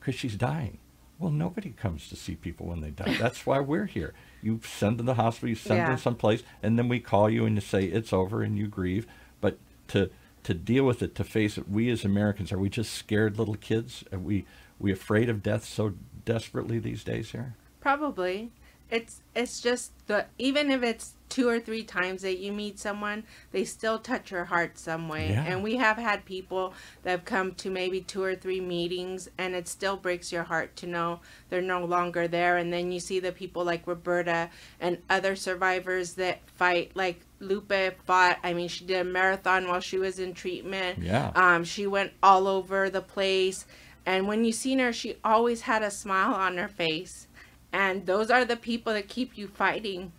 Because 0.00 0.14
she's 0.14 0.36
dying. 0.36 0.78
Well, 1.18 1.30
nobody 1.30 1.70
comes 1.70 2.08
to 2.08 2.16
see 2.16 2.34
people 2.34 2.66
when 2.66 2.80
they 2.80 2.90
die. 2.90 3.16
That's 3.20 3.46
why 3.46 3.60
we're 3.60 3.86
here. 3.86 4.12
You 4.42 4.60
send 4.64 4.98
them 4.98 5.06
to 5.06 5.12
the 5.12 5.22
hospital, 5.22 5.50
you 5.50 5.54
send 5.54 5.78
Yeah. 5.78 5.88
them 5.90 5.98
someplace, 5.98 6.42
and 6.62 6.76
then 6.78 6.88
we 6.88 6.98
call 7.00 7.30
you 7.30 7.44
and 7.46 7.54
you 7.54 7.60
say 7.60 7.84
it's 7.84 8.12
over 8.12 8.42
and 8.42 8.58
you 8.58 8.66
grieve. 8.66 9.06
But 9.40 9.58
to 9.88 10.10
to 10.44 10.54
deal 10.54 10.84
with 10.84 11.02
it, 11.02 11.14
to 11.16 11.22
face 11.22 11.56
it, 11.58 11.68
we 11.68 11.88
as 11.90 12.04
Americans 12.04 12.50
are 12.50 12.58
we 12.58 12.68
just 12.70 12.92
scared 12.94 13.38
little 13.38 13.54
kids? 13.56 14.04
Are 14.10 14.18
we 14.18 14.46
we 14.80 14.90
afraid 14.90 15.28
of 15.28 15.42
death 15.42 15.64
so 15.64 15.92
desperately 16.24 16.78
these 16.80 17.04
days 17.04 17.30
here? 17.32 17.54
Probably. 17.82 18.52
It's 18.90 19.22
it's 19.34 19.60
just 19.60 19.90
the 20.06 20.26
even 20.38 20.70
if 20.70 20.82
it's 20.82 21.14
two 21.32 21.48
or 21.48 21.58
three 21.58 21.82
times 21.82 22.20
that 22.20 22.38
you 22.38 22.52
meet 22.52 22.78
someone, 22.78 23.24
they 23.52 23.64
still 23.64 23.98
touch 23.98 24.30
your 24.30 24.44
heart 24.44 24.78
some 24.78 25.08
way. 25.08 25.30
Yeah. 25.30 25.44
And 25.44 25.62
we 25.62 25.76
have 25.76 25.96
had 25.96 26.26
people 26.26 26.74
that 27.02 27.10
have 27.10 27.24
come 27.24 27.54
to 27.54 27.70
maybe 27.70 28.02
two 28.02 28.22
or 28.22 28.36
three 28.36 28.60
meetings 28.60 29.30
and 29.38 29.54
it 29.54 29.66
still 29.66 29.96
breaks 29.96 30.30
your 30.30 30.42
heart 30.42 30.76
to 30.76 30.86
know 30.86 31.20
they're 31.48 31.62
no 31.62 31.86
longer 31.86 32.28
there 32.28 32.58
and 32.58 32.70
then 32.70 32.92
you 32.92 33.00
see 33.00 33.18
the 33.18 33.32
people 33.32 33.64
like 33.64 33.86
Roberta 33.86 34.50
and 34.78 34.98
other 35.08 35.34
survivors 35.34 36.12
that 36.14 36.40
fight 36.50 36.92
like 36.94 37.22
Lupe 37.40 37.72
fought. 38.04 38.38
I 38.44 38.52
mean, 38.52 38.68
she 38.68 38.84
did 38.84 39.00
a 39.00 39.04
marathon 39.04 39.66
while 39.66 39.80
she 39.80 39.96
was 39.96 40.18
in 40.18 40.34
treatment. 40.34 40.98
Yeah. 40.98 41.32
Um, 41.34 41.64
she 41.64 41.86
went 41.86 42.12
all 42.22 42.46
over 42.46 42.90
the 42.90 43.00
place. 43.00 43.64
And 44.04 44.28
when 44.28 44.44
you 44.44 44.52
seen 44.52 44.80
her, 44.80 44.92
she 44.92 45.16
always 45.24 45.62
had 45.62 45.82
a 45.82 45.90
smile 45.90 46.34
on 46.34 46.58
her 46.58 46.68
face. 46.68 47.26
And 47.72 48.06
those 48.06 48.30
are 48.30 48.44
the 48.44 48.56
people 48.56 48.92
that 48.92 49.08
keep 49.08 49.36
you 49.38 49.48
fighting 49.48 50.12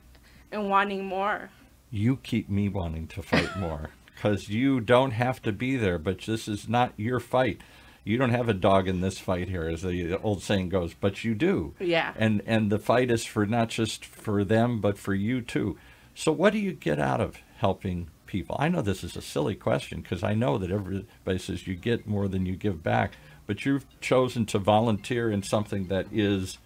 and 0.52 0.70
wanting 0.70 1.06
more. 1.06 1.50
you 1.92 2.18
keep 2.18 2.50
me 2.50 2.68
wanting 2.70 3.08
to 3.08 3.22
fight 3.22 3.58
more 3.60 3.90
because 4.16 4.50
you 4.50 4.80
don't 4.80 5.12
have 5.12 5.42
to 5.44 5.52
be 5.52 5.76
there, 5.76 6.00
but 6.00 6.20
this 6.22 6.48
is 6.48 6.68
not 6.68 6.94
your 6.98 7.20
fight. 7.20 7.60
You 8.04 8.18
don't 8.18 8.32
have 8.32 8.50
a 8.50 8.54
dog 8.54 8.88
in 8.88 9.02
this 9.02 9.18
fight 9.20 9.48
here, 9.48 9.64
as 9.70 9.82
the 9.84 10.20
old 10.22 10.42
saying 10.44 10.70
goes, 10.70 10.94
but 10.94 11.24
you 11.24 11.34
do. 11.36 11.74
Yeah. 11.80 12.14
And 12.18 12.42
and 12.46 12.70
the 12.72 12.80
fight 12.80 13.10
is 13.12 13.26
for 13.26 13.46
not 13.46 13.70
just 13.70 14.04
for 14.04 14.44
them, 14.44 14.82
but 14.82 14.98
for 14.98 15.14
you 15.14 15.42
too. 15.42 15.78
So 16.16 16.32
what 16.32 16.52
do 16.54 16.60
you 16.60 16.74
get 16.74 17.00
out 17.00 17.22
of 17.22 17.38
helping 17.58 18.08
people? 18.26 18.56
I 18.60 18.68
know 18.68 18.82
this 18.82 19.04
is 19.04 19.16
a 19.16 19.22
silly 19.22 19.56
question 19.56 20.02
because 20.02 20.22
I 20.24 20.34
know 20.34 20.58
that 20.58 20.70
everybody 20.72 21.38
says 21.38 21.66
you 21.68 21.76
get 21.76 22.06
more 22.08 22.28
than 22.28 22.46
you 22.46 22.56
give 22.56 22.84
back, 22.84 23.14
but 23.48 23.66
you've 23.66 23.86
chosen 24.02 24.46
to 24.48 24.60
volunteer 24.60 25.32
in 25.32 25.42
something 25.44 25.88
that 25.88 26.08
is 26.12 26.58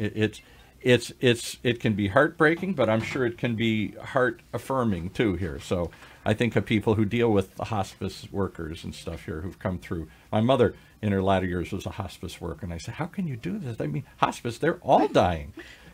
it, 0.00 0.12
it's 0.16 0.40
it's 0.82 1.12
it's 1.20 1.58
it 1.62 1.80
can 1.80 1.94
be 1.94 2.08
heartbreaking, 2.08 2.74
but 2.74 2.88
I'm 2.88 3.02
sure 3.02 3.26
it 3.26 3.36
can 3.36 3.54
be 3.54 3.92
heart 3.96 4.40
affirming 4.52 5.10
too 5.10 5.34
here. 5.34 5.60
So 5.60 5.90
I 6.24 6.34
think 6.34 6.56
of 6.56 6.64
people 6.64 6.94
who 6.94 7.04
deal 7.04 7.30
with 7.30 7.54
the 7.56 7.66
hospice 7.66 8.26
workers 8.32 8.82
and 8.84 8.94
stuff 8.94 9.24
here 9.24 9.42
who've 9.42 9.58
come 9.58 9.78
through. 9.78 10.08
My 10.32 10.40
mother 10.40 10.74
in 11.02 11.12
her 11.12 11.22
latter 11.22 11.46
years 11.46 11.72
was 11.72 11.86
a 11.86 11.90
hospice 11.90 12.40
worker, 12.40 12.60
and 12.62 12.72
I 12.72 12.78
said, 12.78 12.94
"How 12.94 13.06
can 13.06 13.26
you 13.26 13.36
do 13.36 13.58
this?" 13.58 13.80
I 13.80 13.86
mean, 13.86 14.04
hospice, 14.16 14.58
they're 14.58 14.78
all 14.78 15.08
dying. 15.08 15.52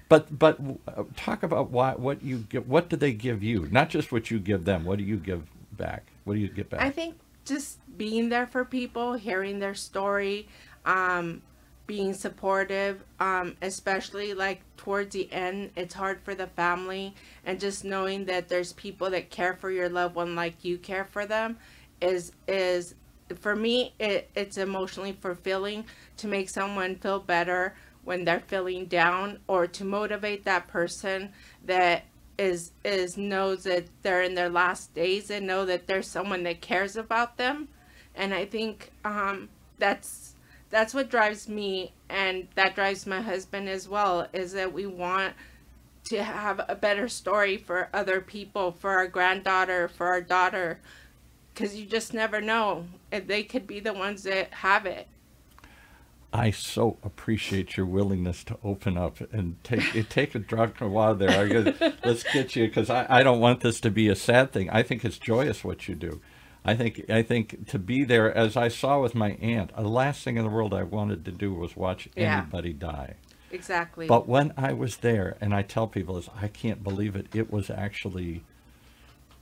But 0.09 0.39
but 0.39 0.59
uh, 0.87 1.05
talk 1.17 1.43
about 1.43 1.71
why 1.71 1.93
what 1.93 2.23
you 2.23 2.39
give. 2.49 2.69
What 2.69 2.89
do 2.89 2.97
they 2.97 3.13
give 3.13 3.43
you? 3.43 3.69
Not 3.71 3.91
just 3.91 4.13
what 4.13 4.31
you 4.31 4.39
give 4.39 4.65
them. 4.65 4.85
What 4.85 4.99
do 4.99 5.05
you 5.05 5.17
give 5.17 5.43
back? 5.73 6.07
What 6.25 6.35
do 6.35 6.41
you 6.41 6.49
get 6.49 6.71
back? 6.71 6.81
I 6.81 6.91
think 6.91 7.17
just 7.45 7.79
being 7.99 8.29
there 8.29 8.47
for 8.47 8.65
people, 8.65 9.15
hearing 9.15 9.59
their 9.59 9.75
story, 9.75 10.49
um, 10.85 11.43
being 11.87 12.15
supportive, 12.15 13.03
um, 13.21 13.57
especially 13.63 14.35
like 14.35 14.61
towards 14.77 15.15
the 15.15 15.33
end, 15.33 15.71
it's 15.77 15.95
hard 15.95 16.21
for 16.23 16.35
the 16.35 16.47
family, 16.49 17.15
and 17.45 17.61
just 17.61 17.85
knowing 17.85 18.25
that 18.27 18.49
there's 18.49 18.73
people 18.73 19.11
that 19.11 19.31
care 19.31 19.55
for 19.55 19.71
your 19.71 19.89
loved 19.89 20.15
one 20.17 20.35
like 20.35 20.65
you 20.65 20.79
care 20.79 21.05
for 21.05 21.27
them, 21.27 21.57
is 22.01 22.33
is 22.47 22.95
for 23.41 23.57
me 23.57 23.93
it, 23.99 24.31
it's 24.35 24.57
emotionally 24.59 25.13
fulfilling 25.21 25.85
to 26.17 26.29
make 26.29 26.49
someone 26.49 26.95
feel 26.97 27.19
better 27.19 27.75
when 28.05 28.25
they're 28.25 28.41
feeling 28.41 28.87
down 28.87 29.39
or 29.49 29.67
to 29.67 29.85
motivate 29.85 30.45
that 30.45 30.69
person 30.69 31.33
that 31.65 32.05
is 32.39 32.71
is 32.85 33.17
knows 33.17 33.65
that 33.65 33.85
they're 34.03 34.23
in 34.23 34.35
their 34.35 34.51
last 34.51 34.95
days 34.95 35.31
and 35.31 35.47
know 35.47 35.65
that 35.65 35.87
there's 35.87 36.07
someone 36.07 36.43
that 36.45 36.61
cares 36.61 36.97
about 36.97 37.37
them. 37.37 37.69
And 38.15 38.33
i 38.33 38.45
think 38.45 38.93
um, 39.05 39.49
that's 39.79 40.36
that's 40.71 40.95
what 40.95 41.11
drives 41.11 41.49
me 41.49 41.93
and 42.09 42.49
that 42.55 42.75
drives 42.75 43.07
my 43.07 43.21
husband 43.21 43.69
as 43.69 43.89
well 43.89 44.27
is 44.33 44.53
that 44.53 44.73
we 44.73 44.87
want 44.87 45.35
to 46.05 46.23
have 46.23 46.61
a 46.69 46.75
better 46.75 47.09
story 47.09 47.57
for 47.57 47.89
other 47.93 48.21
people 48.21 48.73
for 48.73 48.91
our 48.91 49.09
granddaughter 49.09 49.89
for 49.89 50.07
our 50.07 50.21
daughter 50.21 50.79
because 51.53 51.77
you 51.77 51.87
just 51.87 52.15
never 52.15 52.41
know 52.41 52.87
they 53.11 53.43
could 53.43 53.67
be 53.67 53.81
the 53.81 53.93
ones 53.93 54.23
that 54.25 54.53
have 54.55 54.87
it 54.87 55.09
I 56.33 56.51
so 56.51 56.99
appreciate 57.03 57.77
your 57.77 57.87
willingness 57.87 58.45
to 58.45 58.59
open 58.63 58.99
up 58.99 59.21
and 59.33 59.57
take 59.65 60.09
take 60.11 60.35
a 60.35 60.39
drop 60.39 60.81
of 60.83 60.91
water 60.91 61.15
there. 61.15 61.31
I 61.31 61.49
guess, 61.49 61.95
let's 62.05 62.25
get 62.25 62.55
you 62.55 62.67
because 62.67 62.91
I, 62.91 63.07
I 63.09 63.23
don't 63.23 63.41
want 63.41 63.61
this 63.61 63.81
to 63.81 63.91
be 63.91 64.09
a 64.09 64.15
sad 64.15 64.53
thing. 64.53 64.69
I 64.69 64.83
think 64.83 65.03
it's 65.03 65.19
joyous 65.19 65.65
what 65.65 65.89
you 65.89 65.95
do. 65.95 66.21
I 66.67 66.75
think 66.75 67.09
I 67.11 67.23
think 67.23 67.69
to 67.69 67.79
be 67.79 68.05
there 68.05 68.35
as 68.37 68.57
I 68.57 68.69
saw 68.69 69.01
with 69.01 69.15
my 69.15 69.31
aunt, 69.41 69.75
the 69.77 69.83
last 69.89 70.23
thing 70.25 70.37
in 70.37 70.45
the 70.45 70.51
world 70.51 70.75
I 70.75 70.83
wanted 70.83 71.25
to 71.27 71.31
do 71.31 71.55
was 71.55 71.77
watch 71.77 72.09
Yeah. 72.17 72.39
anybody 72.41 72.73
die. 72.73 73.15
exactly 73.53 74.07
But 74.09 74.27
when 74.29 74.53
I 74.57 74.73
was 74.73 74.97
there, 74.99 75.37
and 75.41 75.55
I 75.55 75.63
tell 75.63 75.87
people 75.87 76.19
is 76.19 76.29
I 76.41 76.49
can't 76.49 76.83
believe 76.83 77.15
it, 77.15 77.27
it 77.35 77.51
was 77.53 77.71
actually 77.71 78.43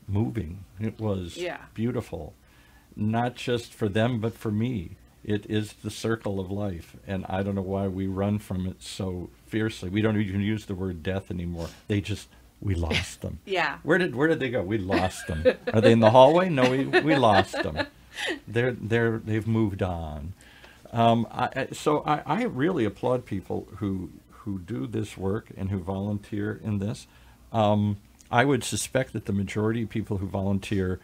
moving. 0.06 0.64
It 0.78 1.00
was 1.00 1.36
Yeah. 1.36 1.58
beautiful, 1.74 2.34
not 2.94 3.34
just 3.36 3.72
for 3.72 3.88
them, 3.88 4.20
but 4.20 4.34
for 4.34 4.50
me. 4.50 4.96
It 5.24 5.46
is 5.48 5.72
the 5.82 5.90
circle 5.90 6.38
of 6.38 6.50
life, 6.50 6.96
and 7.06 7.24
I 7.30 7.42
don't 7.42 7.54
know 7.54 7.62
why 7.62 7.88
we 7.88 8.06
run 8.06 8.38
from 8.38 8.66
it 8.66 8.82
so 8.82 9.30
fiercely. 9.46 9.88
We 9.88 10.02
don't 10.02 10.20
even 10.20 10.42
use 10.42 10.66
the 10.66 10.74
word 10.74 11.02
death 11.02 11.30
anymore. 11.30 11.68
They 11.88 12.02
just 12.02 12.28
we 12.64 12.75
lost 12.75 13.21
them. 13.21 13.38
yeah 13.44 13.78
Where 13.83 13.99
did 13.99 14.16
where 14.16 14.26
did 14.28 14.40
they 14.40 14.50
go? 14.50 14.62
We 14.62 14.78
lost 14.78 15.26
them. 15.28 15.44
Are 15.73 15.80
they 15.80 15.92
in 15.92 16.00
the 16.00 16.11
hallway? 16.11 16.49
No, 16.49 16.68
we 16.71 16.87
we 16.87 17.14
lost 17.14 17.52
them. 17.62 17.87
They're 18.49 18.73
they're 18.73 19.18
they've 19.18 19.47
moved 19.47 19.83
on. 19.83 20.33
Um, 20.92 21.26
I, 21.30 21.68
so 21.73 22.04
I, 22.06 22.23
I 22.25 22.44
really 22.44 22.85
applaud 22.85 23.26
people 23.26 23.66
who 23.76 24.11
who 24.30 24.61
do 24.61 24.87
this 24.87 25.16
work 25.16 25.49
and 25.56 25.71
who 25.71 25.78
volunteer 25.78 26.61
in 26.62 26.78
this. 26.78 27.06
Um, 27.52 27.99
I 28.30 28.44
would 28.44 28.64
suspect 28.64 29.12
that 29.12 29.26
the 29.26 29.33
majority 29.33 29.83
of 29.83 29.88
people 29.88 30.18
who 30.18 30.26
volunteer 30.26 31.00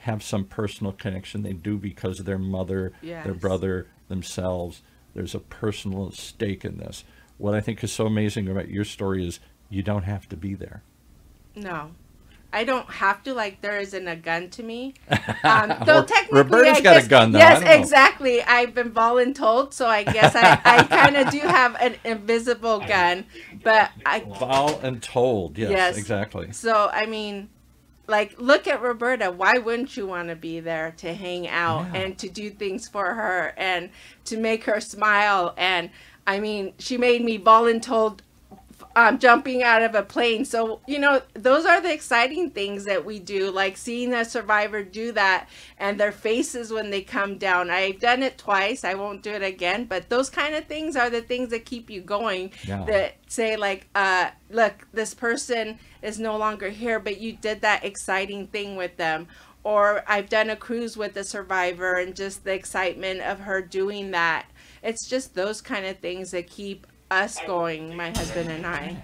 have 0.00 0.22
some 0.22 0.44
personal 0.44 0.92
connection. 0.92 1.42
They 1.42 1.52
do 1.54 1.76
because 1.78 2.20
of 2.20 2.26
their 2.26 2.38
mother, 2.38 2.92
their 3.24 3.34
brother, 3.34 3.86
themselves. 4.08 4.82
There's 5.14 5.34
a 5.34 5.40
personal 5.40 6.10
stake 6.12 6.64
in 6.64 6.76
this. 6.78 7.04
What 7.38 7.54
I 7.54 7.60
think 7.60 7.82
is 7.82 7.92
so 7.92 8.06
amazing 8.06 8.48
about 8.48 8.68
your 8.68 8.84
story 8.84 9.26
is 9.26 9.40
you 9.70 9.82
don't 9.82 10.02
have 10.02 10.28
to 10.28 10.36
be 10.36 10.54
there. 10.54 10.82
No. 11.56 11.90
I 12.52 12.62
don't 12.62 12.88
have 12.88 13.24
to 13.24 13.34
like 13.34 13.60
there 13.62 13.80
isn't 13.80 14.06
a 14.06 14.14
gun 14.14 14.48
to 14.50 14.62
me. 14.62 14.94
Um, 15.44 15.74
though 15.84 16.02
technically, 16.04 16.38
Roberta's 16.38 16.78
I 16.78 16.80
got 16.80 16.96
a 16.96 17.00
guess- 17.00 17.08
gun, 17.08 17.32
though. 17.32 17.38
Yes, 17.38 17.60
don't 17.62 17.78
exactly. 17.80 18.42
I've 18.42 18.74
been 18.74 18.90
voluntold, 18.92 19.74
so 19.74 19.86
I 19.86 20.02
guess 20.04 20.34
I, 20.34 20.58
I 20.64 20.82
kind 20.88 21.16
of 21.16 21.28
do 21.30 21.40
have 21.40 21.76
an 21.80 21.96
invisible 22.02 22.78
gun, 22.80 23.26
but 23.62 23.90
I 24.06 24.20
Vol 24.20 24.78
and 24.80 25.02
told, 25.02 25.58
yes, 25.58 25.70
Yes. 25.70 25.98
exactly. 25.98 26.52
so 26.52 26.88
I 26.92 27.04
mean, 27.04 27.50
like 28.06 28.38
look 28.40 28.66
at 28.66 28.80
Roberta. 28.80 29.30
Why 29.32 29.58
wouldn't 29.58 29.98
you 29.98 30.06
want 30.06 30.28
to 30.30 30.36
be 30.36 30.60
there 30.60 30.94
to 30.98 31.12
hang 31.12 31.46
out 31.46 31.88
Yeah. 31.92 32.00
and 32.00 32.18
to 32.18 32.28
do 32.30 32.48
things 32.48 32.88
for 32.88 33.12
her 33.14 33.52
and 33.58 33.90
to 34.26 34.38
make 34.38 34.64
her 34.64 34.80
smile? 34.80 35.52
And 35.58 35.90
I 36.26 36.40
mean, 36.40 36.72
she 36.78 36.96
made 36.96 37.22
me 37.22 37.38
voluntold 37.38 38.20
um, 38.96 39.18
jumping 39.18 39.62
out 39.62 39.82
of 39.82 39.94
a 39.94 40.02
plane. 40.02 40.44
So, 40.44 40.80
you 40.86 40.98
know, 40.98 41.22
those 41.34 41.66
are 41.66 41.80
the 41.80 41.92
exciting 41.92 42.50
things 42.50 42.84
that 42.84 43.04
we 43.04 43.18
do, 43.18 43.50
like 43.50 43.76
seeing 43.76 44.12
a 44.14 44.24
survivor 44.24 44.82
do 44.82 45.12
that 45.12 45.48
and 45.78 45.98
their 45.98 46.12
faces 46.12 46.72
when 46.72 46.90
they 46.90 47.02
come 47.02 47.38
down. 47.38 47.70
I've 47.70 48.00
done 48.00 48.22
it 48.22 48.38
twice. 48.38 48.84
I 48.84 48.94
won't 48.94 49.22
do 49.22 49.32
it 49.32 49.42
again. 49.42 49.86
But 49.86 50.08
those 50.08 50.30
kind 50.30 50.54
of 50.54 50.66
things 50.66 50.96
are 50.96 51.10
the 51.10 51.22
things 51.22 51.50
that 51.50 51.64
keep 51.64 51.90
you 51.90 52.00
going 52.00 52.52
Yeah. 52.66 52.84
that 52.84 53.16
say, 53.26 53.56
like, 53.56 53.88
uh, 53.94 54.30
look, 54.50 54.86
this 54.92 55.14
person 55.14 55.78
is 56.02 56.18
no 56.20 56.36
longer 56.36 56.70
here, 56.70 57.00
but 57.00 57.20
you 57.20 57.32
did 57.32 57.62
that 57.62 57.84
exciting 57.84 58.46
thing 58.46 58.76
with 58.76 58.96
them. 58.96 59.26
Or 59.64 60.04
I've 60.06 60.28
done 60.28 60.50
a 60.50 60.56
cruise 60.56 60.96
with 60.96 61.16
a 61.16 61.24
survivor 61.24 61.94
and 61.94 62.14
just 62.14 62.44
the 62.44 62.52
excitement 62.52 63.22
of 63.22 63.40
her 63.40 63.62
doing 63.62 64.10
that. 64.10 64.46
It's 64.82 65.08
just 65.08 65.34
those 65.34 65.62
kind 65.62 65.86
of 65.86 65.98
things 66.00 66.32
that 66.32 66.48
keep 66.48 66.86
us 67.10 67.40
going, 67.46 67.96
my 67.96 68.10
husband 68.10 68.50
and 68.50 68.66
I. 68.66 69.02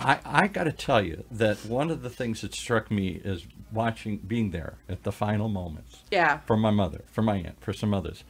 I, 0.00 0.18
I 0.24 0.46
got 0.48 0.64
to 0.64 0.72
tell 0.72 1.04
you 1.04 1.24
that 1.30 1.64
one 1.64 1.90
of 1.90 2.02
the 2.02 2.10
things 2.10 2.40
that 2.40 2.54
struck 2.54 2.90
me 2.90 3.20
is 3.24 3.46
watching, 3.72 4.18
being 4.18 4.50
there 4.50 4.74
at 4.88 5.02
the 5.04 5.12
final 5.12 5.48
moments 5.48 6.02
Yeah. 6.10 6.38
for 6.46 6.56
my 6.56 6.70
mother, 6.70 7.04
for 7.10 7.22
my 7.22 7.36
aunt, 7.36 7.60
for 7.60 7.72
some 7.72 7.94
others. 7.94 8.24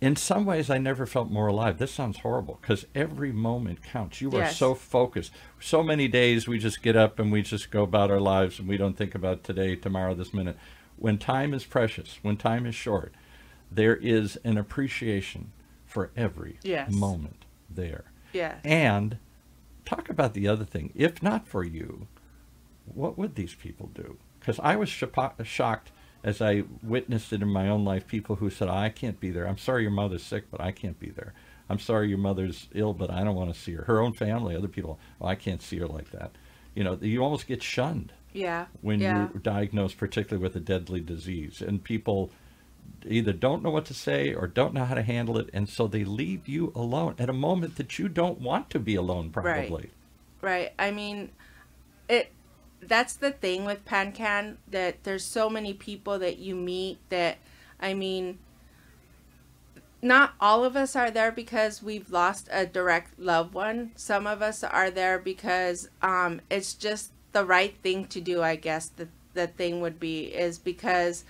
In 0.00 0.16
some 0.16 0.44
ways, 0.44 0.68
I 0.68 0.78
never 0.78 1.06
felt 1.06 1.30
more 1.30 1.46
alive. 1.46 1.78
This 1.78 1.92
sounds 1.92 2.18
horrible 2.18 2.58
because 2.60 2.86
every 2.94 3.30
moment 3.30 3.82
counts. 3.84 4.20
You 4.20 4.30
are 4.32 4.40
Yes. 4.40 4.56
so 4.56 4.74
focused. 4.74 5.30
So 5.60 5.82
many 5.82 6.08
days 6.08 6.48
we 6.48 6.58
just 6.58 6.82
get 6.82 6.96
up 6.96 7.18
and 7.20 7.30
we 7.30 7.42
just 7.42 7.70
go 7.70 7.84
about 7.84 8.10
our 8.10 8.18
lives 8.20 8.58
and 8.58 8.66
we 8.66 8.76
don't 8.76 8.96
think 8.96 9.14
about 9.14 9.44
today, 9.44 9.76
tomorrow, 9.76 10.14
this 10.14 10.34
minute. 10.34 10.56
When 10.96 11.18
time 11.18 11.54
is 11.54 11.64
precious, 11.64 12.18
when 12.22 12.36
time 12.36 12.66
is 12.66 12.74
short, 12.74 13.14
there 13.70 13.94
is 13.96 14.36
an 14.44 14.58
appreciation 14.58 15.52
for 15.86 16.10
every 16.16 16.58
Yes. 16.64 16.90
moment 16.90 17.44
there. 17.74 18.04
Yeah. 18.32 18.56
And 18.64 19.18
talk 19.84 20.08
about 20.08 20.34
the 20.34 20.48
other 20.48 20.64
thing. 20.64 20.92
If 20.94 21.22
not 21.22 21.46
for 21.46 21.64
you, 21.64 22.06
what 22.86 23.18
would 23.18 23.34
these 23.34 23.54
people 23.54 23.90
do? 23.94 24.16
Because 24.40 24.58
I 24.60 24.76
was 24.76 24.88
shocked 24.88 25.92
as 26.24 26.40
I 26.40 26.64
witnessed 26.82 27.32
it 27.32 27.42
in 27.42 27.48
my 27.48 27.68
own 27.68 27.84
life. 27.84 28.06
People 28.06 28.36
who 28.36 28.50
said, 28.50 28.68
"I 28.68 28.88
can't 28.88 29.20
be 29.20 29.30
there. 29.30 29.46
I'm 29.46 29.58
sorry 29.58 29.82
your 29.82 29.90
mother's 29.90 30.22
sick, 30.22 30.44
but 30.50 30.60
I 30.60 30.72
can't 30.72 30.98
be 30.98 31.10
there. 31.10 31.34
I'm 31.68 31.78
sorry 31.78 32.08
your 32.08 32.18
mother's 32.18 32.68
ill, 32.74 32.92
but 32.92 33.10
I 33.10 33.24
don't 33.24 33.36
want 33.36 33.52
to 33.52 33.58
see 33.58 33.72
her." 33.74 33.84
Her 33.84 34.00
own 34.00 34.12
family, 34.12 34.54
other 34.56 34.68
people, 34.68 34.98
"Oh, 35.20 35.26
I 35.26 35.34
can't 35.34 35.62
see 35.62 35.78
her 35.78 35.86
like 35.86 36.10
that." 36.10 36.32
You 36.74 36.84
know, 36.84 36.98
you 37.00 37.22
almost 37.22 37.46
get 37.46 37.62
shunned 37.62 38.12
Yeah. 38.32 38.66
when 38.80 39.00
yeah. 39.00 39.28
you're 39.32 39.40
diagnosed, 39.42 39.98
particularly 39.98 40.42
with 40.42 40.56
a 40.56 40.60
deadly 40.60 41.00
disease, 41.00 41.60
and 41.60 41.84
people 41.84 42.30
either 43.06 43.32
don't 43.32 43.62
know 43.62 43.70
what 43.70 43.86
to 43.86 43.94
say 43.94 44.32
or 44.32 44.46
don't 44.46 44.74
know 44.74 44.84
how 44.84 44.94
to 44.94 45.02
handle 45.02 45.38
it, 45.38 45.50
and 45.52 45.68
so 45.68 45.86
they 45.86 46.04
leave 46.04 46.48
you 46.48 46.72
alone 46.74 47.14
at 47.18 47.28
a 47.28 47.32
moment 47.32 47.76
that 47.76 47.98
you 47.98 48.08
don't 48.08 48.40
want 48.40 48.70
to 48.70 48.78
be 48.78 48.94
alone. 48.94 49.30
Probably. 49.30 49.90
Right. 50.40 50.72
I 50.78 50.90
mean, 50.90 51.30
it. 52.08 52.32
That's 52.80 53.14
the 53.14 53.30
thing 53.30 53.64
with 53.64 53.84
PanCan 53.84 54.56
that 54.68 55.04
there's 55.04 55.24
so 55.24 55.48
many 55.48 55.72
people 55.72 56.18
that 56.18 56.38
you 56.38 56.56
meet 56.56 56.98
that, 57.10 57.38
I 57.78 57.94
mean, 57.94 58.40
not 60.02 60.34
all 60.40 60.64
of 60.64 60.74
us 60.74 60.96
are 60.96 61.10
there 61.10 61.30
because 61.30 61.80
we've 61.80 62.10
lost 62.10 62.48
a 62.50 62.66
direct 62.66 63.20
loved 63.20 63.54
one. 63.54 63.92
Some 63.94 64.26
of 64.26 64.42
us 64.42 64.64
are 64.64 64.90
there 64.90 65.20
because 65.20 65.88
um, 66.02 66.40
it's 66.50 66.74
just 66.74 67.12
the 67.30 67.44
right 67.44 67.76
thing 67.82 68.06
to 68.06 68.20
do. 68.20 68.42
I 68.42 68.56
guess 68.56 68.88
the 68.88 69.06
the 69.34 69.46
thing 69.46 69.80
would 69.80 69.98
be 69.98 70.24
is 70.24 70.58
because 70.58 71.24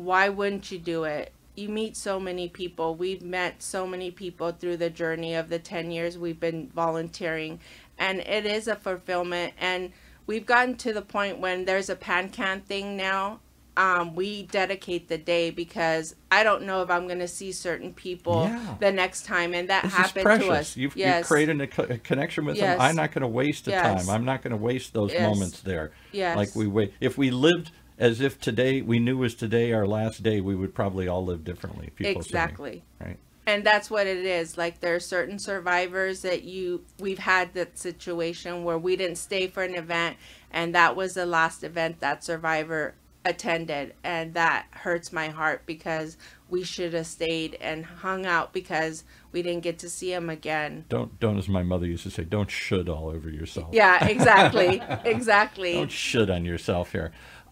why 0.00 0.28
wouldn't 0.28 0.70
you 0.72 0.78
do 0.78 1.04
it? 1.04 1.32
You 1.56 1.68
meet 1.68 1.96
so 1.96 2.18
many 2.18 2.48
people. 2.48 2.94
We've 2.94 3.22
met 3.22 3.62
so 3.62 3.86
many 3.86 4.10
people 4.10 4.52
through 4.52 4.78
the 4.78 4.88
journey 4.90 5.34
of 5.34 5.48
the 5.50 5.58
10 5.58 5.90
years 5.90 6.16
we've 6.16 6.40
been 6.40 6.68
volunteering, 6.74 7.60
and 7.98 8.20
it 8.20 8.46
is 8.46 8.66
a 8.68 8.76
fulfillment. 8.76 9.54
And 9.58 9.92
we've 10.26 10.46
gotten 10.46 10.76
to 10.76 10.92
the 10.92 11.02
point 11.02 11.38
when 11.38 11.64
there's 11.66 11.90
a 11.90 11.96
PanCan 11.96 12.62
thing 12.64 12.96
now. 12.96 13.40
Um, 13.76 14.14
we 14.14 14.42
dedicate 14.42 15.08
the 15.08 15.16
day 15.16 15.50
because 15.50 16.14
I 16.30 16.42
don't 16.42 16.64
know 16.64 16.82
if 16.82 16.90
I'm 16.90 17.06
going 17.06 17.20
to 17.20 17.28
see 17.28 17.52
certain 17.52 17.94
people 17.94 18.42
Yeah. 18.44 18.74
the 18.80 18.92
next 18.92 19.24
time, 19.24 19.54
and 19.54 19.68
that 19.70 19.84
This 19.84 19.92
happened 19.94 20.24
precious. 20.24 20.46
to 20.46 20.52
us. 20.52 20.76
You've, 20.76 20.96
yes, 20.96 21.18
you've 21.20 21.26
created 21.28 21.60
a, 21.60 21.66
co- 21.66 21.84
a 21.84 21.98
connection 21.98 22.44
with 22.44 22.56
Yes. 22.56 22.74
them. 22.78 22.80
I'm 22.80 22.96
not 22.96 23.12
going 23.12 23.22
to 23.22 23.28
waste 23.28 23.66
the 23.66 23.70
Yes. 23.72 24.06
time. 24.06 24.14
I'm 24.14 24.24
not 24.24 24.42
going 24.42 24.50
to 24.50 24.56
waste 24.56 24.92
those 24.92 25.12
moments 25.18 25.60
there. 25.60 25.92
yes, 26.12 26.36
Like 26.36 26.54
we 26.56 26.66
wait. 26.66 26.92
If 27.00 27.16
we 27.16 27.30
lived 27.30 27.70
as 28.00 28.20
if 28.20 28.40
today 28.40 28.80
we 28.82 28.98
knew 28.98 29.16
was 29.18 29.34
today 29.36 29.72
our 29.72 29.86
last 29.86 30.22
day, 30.24 30.40
we 30.40 30.56
would 30.56 30.74
probably 30.74 31.06
all 31.06 31.24
live 31.24 31.44
differently. 31.44 31.90
Exactly. 32.00 32.82
Right. 33.00 33.18
and 33.46 33.62
that's 33.64 33.90
what 33.90 34.06
it 34.06 34.24
is 34.24 34.58
like 34.58 34.80
there 34.80 34.94
are 34.94 35.00
certain 35.00 35.38
survivors 35.38 36.22
that 36.22 36.42
you 36.44 36.84
we've 36.98 37.18
had 37.18 37.54
that 37.54 37.78
situation 37.78 38.64
where 38.64 38.78
we 38.78 38.96
didn't 38.96 39.16
stay 39.16 39.46
for 39.46 39.62
an 39.62 39.74
event 39.74 40.16
and 40.50 40.74
that 40.74 40.94
was 40.96 41.14
the 41.14 41.26
last 41.26 41.64
event 41.64 42.00
that 42.00 42.22
survivor 42.24 42.94
attended 43.24 43.94
and 44.04 44.34
that 44.34 44.66
hurts 44.70 45.12
my 45.12 45.28
heart 45.28 45.62
because 45.66 46.16
we 46.48 46.62
should 46.64 46.92
have 46.94 47.06
stayed 47.06 47.54
and 47.60 47.84
hung 47.84 48.24
out 48.26 48.52
because 48.52 49.04
we 49.32 49.42
didn't 49.42 49.62
get 49.62 49.78
to 49.78 49.88
see 49.90 50.12
him 50.12 50.28
again 50.30 50.84
Don't 50.88 51.18
don't 51.20 51.38
as 51.38 51.48
my 51.48 51.62
mother 51.62 51.86
used 51.86 52.02
to 52.04 52.10
say. 52.10 52.24
Don't 52.24 52.50
should 52.50 52.88
all 52.88 53.08
over 53.08 53.30
yourself. 53.30 53.68
yeah 53.72 54.06
exactly 54.06 54.82
exactly 55.04 55.74
Don't 55.74 55.90
should 55.92 56.30
on 56.30 56.44
yourself 56.44 56.92
here. 56.92 57.10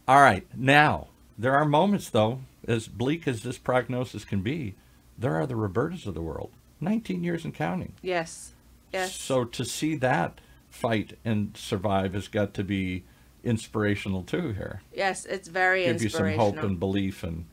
All 0.09 0.21
right. 0.21 0.47
Now 0.57 1.09
there 1.39 1.55
are 1.55 1.65
moments 1.65 2.11
though, 2.11 2.41
as 2.67 2.89
bleak 2.89 3.29
as 3.29 3.43
this 3.43 3.59
prognosis 3.59 4.25
can 4.25 4.41
be, 4.41 4.75
there 5.19 5.37
are 5.37 5.47
the 5.47 5.55
Robertas 5.55 6.07
of 6.07 6.15
the 6.15 6.23
world. 6.23 6.51
19 6.81 7.25
years 7.25 7.45
and 7.45 7.55
counting. 7.55 7.93
yes 8.03 8.53
yes 8.93 9.15
So 9.15 9.45
to 9.45 9.65
see 9.65 9.97
that 9.97 10.41
fight 10.71 11.19
and 11.25 11.57
survive 11.57 12.15
has 12.15 12.29
got 12.29 12.55
to 12.55 12.63
be 12.65 13.03
inspirational 13.45 14.23
too 14.23 14.53
here. 14.53 14.83
yes 14.95 15.25
it's 15.25 15.49
very 15.49 15.85
Give 15.85 16.03
you 16.03 16.09
some 16.09 16.33
hope 16.35 16.57
and 16.59 16.79
belief 16.79 17.23
and 17.23 17.47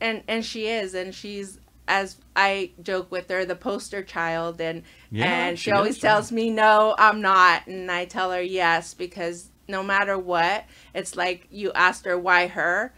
and 0.00 0.22
and 0.28 0.44
she 0.44 0.66
is 0.66 0.94
and 0.94 1.14
she's 1.14 1.58
as 1.88 2.16
I 2.36 2.70
joke 2.82 3.10
with 3.10 3.28
her 3.30 3.44
the 3.44 3.56
poster 3.56 4.02
child 4.02 4.60
and 4.60 4.82
Yeah, 5.10 5.24
and 5.48 5.58
she 5.58 5.64
she, 5.64 5.72
always 5.72 5.98
tells 5.98 6.30
me 6.32 6.50
no 6.50 6.94
I'm 6.98 7.20
not 7.22 7.66
and 7.66 7.90
I 7.90 8.04
tell 8.04 8.30
her 8.32 8.42
yes 8.42 8.92
because 8.94 9.49
no 9.70 9.82
matter 9.82 10.18
what 10.18 10.64
it's 10.94 11.16
like 11.16 11.46
you 11.50 11.72
asked 11.72 12.04
her 12.04 12.18
why 12.18 12.46
her 12.46 12.92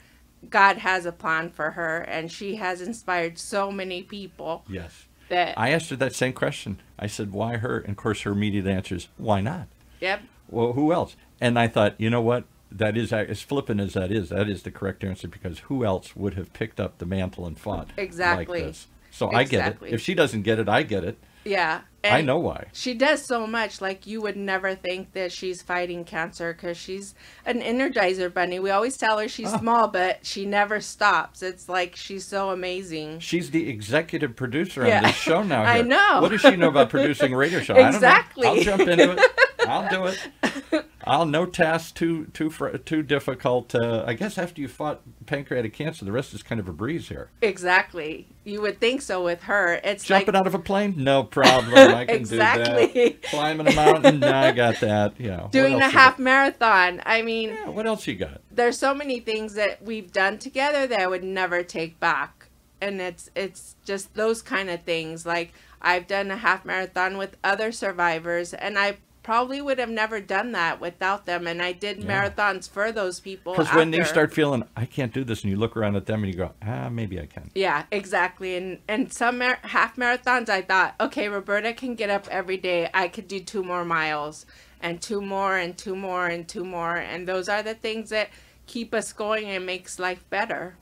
God 0.49 0.79
has 0.79 1.07
a 1.07 1.13
plan 1.13 1.51
for 1.51 1.73
her 1.73 1.99
and 1.99 2.31
she 2.31 2.57
has 2.57 2.81
inspired 2.81 3.39
so 3.39 3.71
many 3.71 4.03
people 4.03 4.65
yes. 4.69 5.07
that 5.29 5.59
I 5.59 5.71
asked 5.71 5.91
her 5.91 5.97
that 5.97 6.15
same 6.15 6.33
question. 6.33 6.81
I 6.99 7.07
said, 7.07 7.33
"Why 7.33 7.57
her?" 7.59 7.79
And 7.79 7.91
of 7.91 7.97
course, 7.97 8.23
her 8.23 8.33
immediate 8.33 8.67
answer 8.67 8.97
is, 8.97 9.09
"Why 9.17 9.41
not?" 9.41 9.69
yep 10.01 10.23
Well, 10.49 10.73
who 10.73 10.93
else? 10.93 11.17
And 11.41 11.59
I 11.59 11.69
thought, 11.69 11.95
you 11.99 12.11
know 12.11 12.21
what? 12.21 12.45
That 12.71 12.97
is 12.97 13.13
as 13.13 13.43
flippant 13.43 13.81
as 13.81 13.95
that 13.95 14.11
is. 14.11 14.31
That 14.31 14.49
is 14.49 14.63
the 14.63 14.71
correct 14.71 15.05
answer 15.05 15.29
because 15.29 15.61
who 15.61 15.85
else 15.85 16.17
would 16.17 16.35
have 16.35 16.53
picked 16.53 16.81
up 16.81 16.99
the 16.99 17.07
mantle 17.07 17.47
and 17.47 17.59
fought 17.59 17.91
Exactly. 17.97 18.61
like 18.63 18.69
this? 18.69 18.87
So 19.11 19.31
I 19.31 19.45
get 19.45 19.77
it. 19.83 19.93
If 19.93 20.01
she 20.01 20.15
doesn't 20.15 20.43
get 20.43 20.59
it, 20.59 20.69
I 20.69 20.83
get 20.83 21.05
it. 21.05 21.19
Yeah 21.45 21.81
I 22.05 22.21
know 22.21 22.39
why. 22.39 22.65
She 22.73 22.95
does 22.95 23.25
so 23.25 23.47
much. 23.47 23.81
Like 23.81 24.09
you 24.09 24.21
would 24.23 24.37
never 24.37 24.75
think 24.75 25.13
that 25.13 25.31
she's 25.31 25.63
fighting 25.63 26.05
cancer 26.05 26.53
because 26.53 26.77
she's 26.77 27.15
an 27.47 27.61
energizer 27.61 28.33
bunny. 28.33 28.59
We 28.59 28.71
always 28.71 28.97
tell 28.97 29.19
her 29.19 29.29
she's 29.29 29.53
Ah. 29.53 29.59
small, 29.59 29.87
but 29.89 30.27
she 30.27 30.45
never 30.45 30.81
stops. 30.81 31.43
It's 31.45 31.69
like 31.69 31.95
she's 31.95 32.27
so 32.27 32.51
amazing. 32.51 33.21
She's 33.21 33.53
the 33.53 33.69
executive 33.69 34.35
producer 34.35 34.83
on 34.83 35.05
this 35.05 35.15
show 35.15 35.45
now. 35.45 35.63
I 35.65 35.83
know. 35.83 36.19
What 36.21 36.33
does 36.33 36.41
she 36.41 36.57
know 36.57 36.71
about 36.71 36.91
producing 36.91 37.37
radio 37.37 37.61
show? 37.61 37.77
Exactly. 37.77 38.49
I 38.49 38.63
don't 38.65 38.79
know. 38.79 38.83
I'll 38.83 38.87
jump 38.87 38.89
into 38.89 39.13
it. 39.13 39.31
I'll 39.73 39.89
do 39.89 40.07
it. 40.07 40.85
I'll 41.05 41.27
no 41.27 41.47
task 41.47 41.95
too 41.97 42.27
too 42.27 42.51
fr- 42.51 42.77
too 42.77 43.03
difficult. 43.03 43.75
Uh, 43.75 44.05
I 44.07 44.15
guess 44.15 44.39
after 44.39 44.61
you 44.61 44.69
fought 44.69 45.01
pancreatic 45.27 45.73
cancer, 45.75 46.05
the 46.05 46.13
rest 46.13 46.33
is 46.35 46.43
kind 46.43 46.61
of 46.61 46.69
a 46.69 46.73
breeze 46.73 47.09
here. 47.09 47.31
Exactly. 47.41 48.27
You 48.45 48.61
would 48.63 48.81
think 48.81 49.03
so 49.03 49.23
with 49.23 49.43
her. 49.45 49.81
It's 49.85 50.05
Jumping 50.05 50.35
like 50.35 50.41
out 50.41 50.47
of 50.47 50.55
a 50.55 50.59
plane, 50.59 50.95
no 50.97 51.23
problem. 51.25 51.75
I 51.77 52.05
can 52.05 52.17
do 52.17 52.21
exactly 52.35 52.87
that. 53.11 53.23
Climbing 53.23 53.69
a 53.69 53.75
mountain, 53.75 54.21
no, 54.21 54.33
I 54.33 54.53
got 54.53 54.81
that. 54.81 55.15
Yeah. 55.19 55.49
Doing 55.51 55.81
a 55.81 55.89
half 55.89 56.19
marathon. 56.19 57.01
I 57.07 57.23
mean, 57.23 57.51
Yeah. 57.51 57.69
What 57.69 57.87
else 57.87 58.07
you 58.07 58.15
got? 58.17 58.41
there's 58.51 58.79
so 58.79 58.95
many 58.95 59.19
things 59.21 59.55
that 59.55 59.83
we've 59.83 60.13
done 60.13 60.39
together 60.39 60.87
that 60.87 61.01
I 61.01 61.07
would 61.07 61.25
never 61.25 61.63
take 61.63 61.99
back. 62.01 62.49
And 62.81 63.01
it's 63.01 63.31
it's 63.37 63.77
just 63.85 64.15
those 64.15 64.43
kind 64.43 64.69
of 64.69 64.83
things. 64.83 65.25
Like 65.25 65.53
I've 65.81 66.07
done 66.09 66.31
a 66.31 66.37
half 66.37 66.65
marathon 66.65 67.17
with 67.17 67.37
other 67.45 67.71
survivors 67.73 68.55
and 68.55 68.77
I 68.79 68.97
probably 69.23 69.61
would 69.61 69.79
have 69.79 69.89
never 69.91 70.21
done 70.21 70.53
that 70.53 70.81
without 70.81 71.27
them 71.27 71.47
and 71.47 71.63
I 71.63 71.73
did 71.73 71.99
Yeah. 72.03 72.07
marathons 72.29 72.69
for 72.69 72.91
those 72.91 73.21
people. 73.21 73.53
Because 73.53 73.73
when 73.75 73.93
you 73.93 74.01
after. 74.01 74.13
start 74.13 74.35
feeling 74.35 74.65
I 74.77 74.85
can't 74.87 75.13
do 75.13 75.23
this, 75.25 75.43
and 75.43 75.51
you 75.51 75.57
look 75.57 75.77
around 75.77 75.95
at 75.97 76.07
them 76.07 76.25
and 76.25 76.33
you 76.33 76.39
go, 76.39 76.53
ah, 76.63 76.89
maybe 76.89 77.21
I 77.21 77.27
can. 77.27 77.51
Yeah, 77.55 77.85
exactly. 77.91 78.57
And 78.57 78.79
and 78.89 79.13
some 79.13 79.39
mar- 79.39 79.61
half 79.63 79.97
marathons, 79.97 80.49
I 80.49 80.63
thought, 80.63 80.95
okay, 81.01 81.29
Roberta 81.29 81.73
can 81.73 81.95
get 81.95 82.11
up 82.11 82.27
every 82.31 82.57
day. 82.57 82.91
I 82.93 83.09
could 83.09 83.29
do 83.29 83.39
two 83.41 83.63
more 83.63 83.85
miles, 83.85 84.45
and 84.81 85.01
two 85.01 85.21
more, 85.21 85.57
and 85.57 85.79
two 85.79 85.95
more, 85.95 86.27
and 86.27 86.49
two 86.49 86.65
more, 86.65 86.97
and 86.97 87.29
those 87.29 87.49
are 87.49 87.63
the 87.63 87.75
things 87.75 88.11
that 88.11 88.29
keep 88.67 88.93
us 88.95 89.13
going 89.13 89.45
and 89.49 89.65
makes 89.67 89.99
life 89.99 90.25
better. 90.31 90.77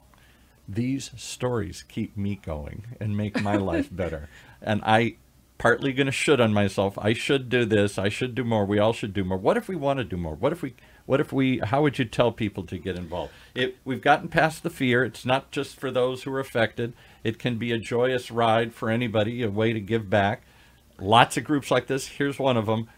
these 0.68 1.10
stories 1.16 1.82
keep 1.88 2.16
me 2.16 2.36
going 2.36 2.84
and 3.00 3.16
make 3.16 3.42
my 3.42 3.56
life 3.56 3.88
better. 4.02 4.28
And 4.62 4.80
I 4.84 5.16
partly 5.60 5.92
going 5.92 6.06
to 6.06 6.12
should 6.12 6.40
on 6.40 6.54
myself. 6.54 6.96
I 6.96 7.12
should 7.12 7.50
do 7.50 7.66
this. 7.66 7.98
I 7.98 8.08
should 8.08 8.34
do 8.34 8.44
more. 8.44 8.64
We 8.64 8.78
all 8.78 8.94
should 8.94 9.12
do 9.12 9.24
more. 9.24 9.36
What 9.36 9.58
if 9.58 9.68
we 9.68 9.76
want 9.76 9.98
to 9.98 10.04
do 10.04 10.16
more? 10.16 10.34
What 10.34 10.52
if 10.52 10.62
we 10.62 10.74
what 11.04 11.20
if 11.20 11.34
we 11.34 11.58
how 11.58 11.82
would 11.82 11.98
you 11.98 12.06
tell 12.06 12.32
people 12.32 12.64
to 12.64 12.78
get 12.78 12.96
involved? 12.96 13.32
It 13.54 13.76
we've 13.84 14.00
gotten 14.00 14.28
past 14.28 14.62
the 14.62 14.70
fear. 14.70 15.04
It's 15.04 15.26
not 15.26 15.50
just 15.50 15.78
for 15.78 15.90
those 15.90 16.22
who 16.22 16.32
are 16.32 16.40
affected. 16.40 16.94
It 17.22 17.38
can 17.38 17.58
be 17.58 17.72
a 17.72 17.78
joyous 17.78 18.30
ride 18.30 18.72
for 18.72 18.88
anybody, 18.88 19.42
a 19.42 19.50
way 19.50 19.74
to 19.74 19.80
give 19.80 20.08
back. 20.08 20.44
Lots 20.98 21.36
of 21.36 21.44
groups 21.44 21.70
like 21.70 21.88
this. 21.88 22.06
Here's 22.06 22.38
one 22.38 22.56
of 22.56 22.64
them. 22.64 22.88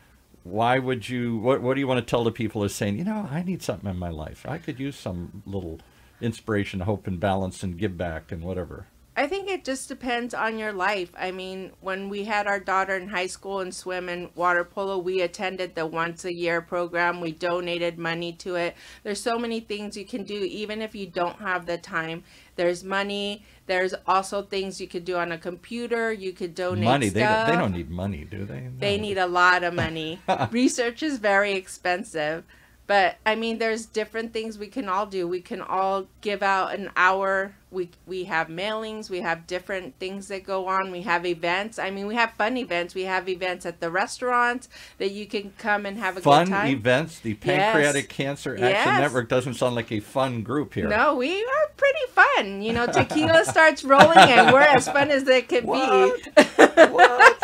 Why 0.44 0.78
would 0.78 1.08
you 1.08 1.38
what 1.38 1.62
what 1.62 1.74
do 1.74 1.80
you 1.80 1.88
want 1.88 1.98
to 1.98 2.08
tell 2.08 2.22
the 2.22 2.30
people 2.30 2.62
as 2.62 2.72
saying, 2.72 2.96
you 2.96 3.04
know, 3.04 3.28
I 3.28 3.42
need 3.42 3.62
something 3.62 3.90
in 3.90 3.98
my 3.98 4.10
life. 4.10 4.46
I 4.48 4.58
could 4.58 4.78
use 4.78 4.94
some 4.94 5.42
little 5.44 5.80
inspiration, 6.20 6.78
hope, 6.78 7.08
and 7.08 7.18
balance, 7.18 7.64
and 7.64 7.76
give 7.76 7.98
back, 7.98 8.30
and 8.30 8.44
whatever. 8.44 8.86
I 9.14 9.26
think 9.26 9.50
it 9.50 9.62
just 9.62 9.88
depends 9.88 10.32
on 10.32 10.58
your 10.58 10.72
life. 10.72 11.12
I 11.18 11.32
mean, 11.32 11.72
when 11.82 12.08
we 12.08 12.24
had 12.24 12.46
our 12.46 12.58
daughter 12.58 12.96
in 12.96 13.08
high 13.08 13.26
school 13.26 13.60
and 13.60 13.74
swim 13.74 14.08
and 14.08 14.30
water 14.34 14.64
polo, 14.64 14.96
we 14.96 15.20
attended 15.20 15.74
the 15.74 15.84
once 15.84 16.24
a 16.24 16.32
year 16.32 16.62
program. 16.62 17.20
We 17.20 17.32
donated 17.32 17.98
money 17.98 18.32
to 18.34 18.54
it. 18.54 18.74
There's 19.02 19.20
so 19.20 19.38
many 19.38 19.60
things 19.60 19.98
you 19.98 20.06
can 20.06 20.24
do, 20.24 20.36
even 20.36 20.80
if 20.80 20.94
you 20.94 21.06
don't 21.06 21.36
have 21.40 21.66
the 21.66 21.76
time. 21.76 22.24
There's 22.56 22.82
money. 22.82 23.44
There's 23.66 23.94
also 24.06 24.42
things 24.42 24.80
you 24.80 24.88
could 24.88 25.04
do 25.04 25.16
on 25.16 25.30
a 25.30 25.38
computer. 25.38 26.10
You 26.10 26.32
could 26.32 26.54
donate 26.54 26.84
money. 26.84 27.08
They 27.10 27.20
don't, 27.20 27.46
they 27.46 27.56
don't 27.56 27.72
need 27.72 27.90
money, 27.90 28.24
do 28.24 28.46
they? 28.46 28.68
They 28.78 28.98
need 28.98 29.18
a 29.18 29.26
lot 29.26 29.62
of 29.62 29.74
money. 29.74 30.20
Research 30.50 31.02
is 31.02 31.18
very 31.18 31.52
expensive. 31.52 32.44
But 32.92 33.16
I 33.24 33.36
mean 33.36 33.56
there's 33.56 33.86
different 33.86 34.34
things 34.34 34.58
we 34.58 34.66
can 34.66 34.86
all 34.86 35.06
do. 35.06 35.26
We 35.26 35.40
can 35.40 35.62
all 35.62 36.08
give 36.20 36.42
out 36.42 36.74
an 36.74 36.90
hour. 36.94 37.54
We 37.70 37.88
we 38.06 38.24
have 38.24 38.48
mailings, 38.48 39.08
we 39.08 39.22
have 39.22 39.46
different 39.46 39.98
things 39.98 40.28
that 40.28 40.44
go 40.44 40.66
on. 40.68 40.90
We 40.90 41.00
have 41.00 41.24
events. 41.24 41.78
I 41.78 41.88
mean 41.88 42.06
we 42.06 42.16
have 42.16 42.32
fun 42.32 42.58
events. 42.58 42.94
We 42.94 43.04
have 43.04 43.30
events 43.30 43.64
at 43.64 43.80
the 43.80 43.90
restaurants 43.90 44.68
that 44.98 45.10
you 45.10 45.24
can 45.24 45.54
come 45.56 45.86
and 45.86 45.96
have 45.96 46.18
a 46.18 46.20
fun 46.20 46.44
good 46.44 46.50
time. 46.50 46.66
events. 46.68 47.18
The 47.20 47.32
Pancreatic 47.32 48.10
Cancer 48.10 48.52
Action 48.56 48.68
Yes. 48.68 49.00
Network 49.00 49.30
doesn't 49.30 49.54
sound 49.54 49.74
like 49.74 49.90
a 49.90 50.00
fun 50.00 50.42
group 50.42 50.74
here. 50.74 50.86
No, 50.86 51.14
we 51.14 51.42
are 51.42 51.70
pretty 51.78 52.06
fun. 52.10 52.60
You 52.60 52.74
know, 52.74 52.84
tequila 52.86 53.46
starts 53.46 53.84
rolling 53.84 54.18
and 54.18 54.52
we're 54.52 54.60
as 54.60 54.86
fun 54.86 55.10
as 55.10 55.26
it 55.26 55.48
can 55.48 55.64
What? 55.64 56.22
be. 56.36 56.42
What? 56.90 57.38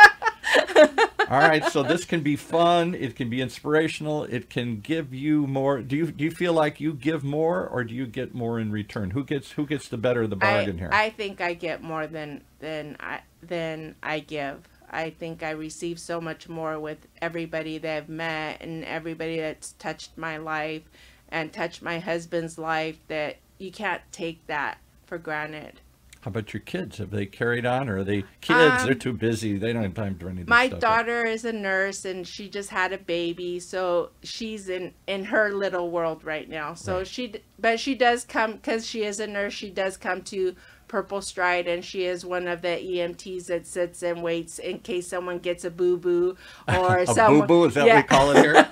All 1.31 1.41
right, 1.41 1.63
so 1.65 1.83
this 1.83 2.07
can 2.07 2.23
be 2.23 2.37
fun. 2.37 2.95
It 2.95 3.15
can 3.15 3.29
be 3.29 3.43
inspirational. 3.43 4.25
It 4.25 4.49
can 4.49 4.81
give 4.81 5.13
you 5.13 5.47
more. 5.47 5.83
Do 5.83 5.95
you 5.95 6.11
do 6.11 6.25
you 6.25 6.31
feel 6.31 6.55
like 6.55 6.81
you 6.81 6.95
give 6.95 7.23
more, 7.23 7.67
or 7.67 7.85
do 7.85 7.95
you 7.95 8.07
get 8.07 8.35
more 8.35 8.59
in 8.59 8.73
return? 8.73 9.11
Who 9.11 9.25
gets 9.25 9.53
who 9.53 9.67
gets 9.67 9.89
the 9.89 9.99
better 9.99 10.23
of 10.23 10.31
the 10.31 10.37
bargain 10.37 10.77
I, 10.77 10.79
here? 10.79 10.91
I 10.91 11.11
think 11.11 11.43
I 11.43 11.53
get 11.53 11.83
more 11.83 12.07
than 12.07 12.45
than 12.61 12.97
I 12.99 13.21
than 13.43 13.95
I 14.03 14.21
give. 14.21 14.67
I 14.91 15.11
think 15.11 15.43
I 15.43 15.51
receive 15.51 16.01
so 16.01 16.19
much 16.19 16.49
more 16.49 16.81
with 16.81 17.07
everybody 17.21 17.77
that 17.77 17.97
I've 17.97 18.09
met 18.09 18.63
and 18.63 18.83
everybody 18.85 19.39
that's 19.39 19.73
touched 19.73 20.17
my 20.17 20.39
life 20.39 20.85
and 21.29 21.53
touched 21.53 21.83
my 21.83 21.99
husband's 21.99 22.57
life 22.57 22.97
that 23.09 23.37
you 23.59 23.71
can't 23.71 24.01
take 24.13 24.47
that 24.47 24.79
for 25.05 25.19
granted. 25.19 25.81
How 26.23 26.31
about 26.31 26.53
your 26.53 26.61
kids? 26.61 26.99
Have 26.99 27.11
they 27.11 27.27
carried 27.27 27.65
on, 27.65 27.89
or 27.89 27.99
are 27.99 28.05
they 28.05 28.25
kids? 28.41 28.81
Um, 28.83 28.87
They're 28.87 28.95
too 28.95 29.13
busy. 29.13 29.57
They 29.57 29.73
don't 29.73 29.83
have 29.85 29.95
time 29.95 30.17
for 30.19 30.29
any 30.29 30.43
of 30.43 30.49
My 30.49 30.67
stuff. 30.69 30.81
daughter 30.81 31.25
is 31.25 31.45
a 31.45 31.53
nurse 31.53 32.05
and 32.05 32.27
she 32.27 32.49
just 32.49 32.71
had 32.71 32.93
a 32.93 32.99
baby, 32.99 33.61
so 33.61 34.11
she's 34.23 34.69
in 34.69 34.93
in 35.07 35.25
her 35.27 35.53
little 35.53 35.91
world 35.91 36.25
right 36.25 36.49
now. 36.49 36.75
So 36.75 36.99
Right. 36.99 37.07
she 37.07 37.35
but 37.59 37.79
she 37.79 37.95
does 37.95 38.25
come 38.25 38.59
cuz 38.59 38.85
she 38.87 39.05
is 39.05 39.21
a 39.21 39.27
nurse, 39.29 39.53
she 39.53 39.71
does 39.71 39.97
come 39.97 40.23
to 40.23 40.55
Purple 40.89 41.21
Stride, 41.21 41.69
and 41.69 41.85
she 41.85 42.05
is 42.07 42.25
one 42.25 42.49
of 42.49 42.63
the 42.63 42.69
EMTs 42.83 43.47
that 43.47 43.67
sits 43.67 44.03
and 44.03 44.23
waits 44.23 44.59
in 44.59 44.79
case 44.81 45.07
someone 45.07 45.39
gets 45.39 45.65
a 45.65 45.71
boo 45.71 45.99
boo 45.99 46.35
or 46.69 46.99
A 46.99 47.07
someone. 47.07 47.47
boo 47.47 47.47
boo 47.47 47.65
is 47.67 47.75
that 47.75 47.87
what 47.87 47.97
we 47.97 48.03
call 48.03 48.31
it 48.33 48.39
here? 48.39 48.67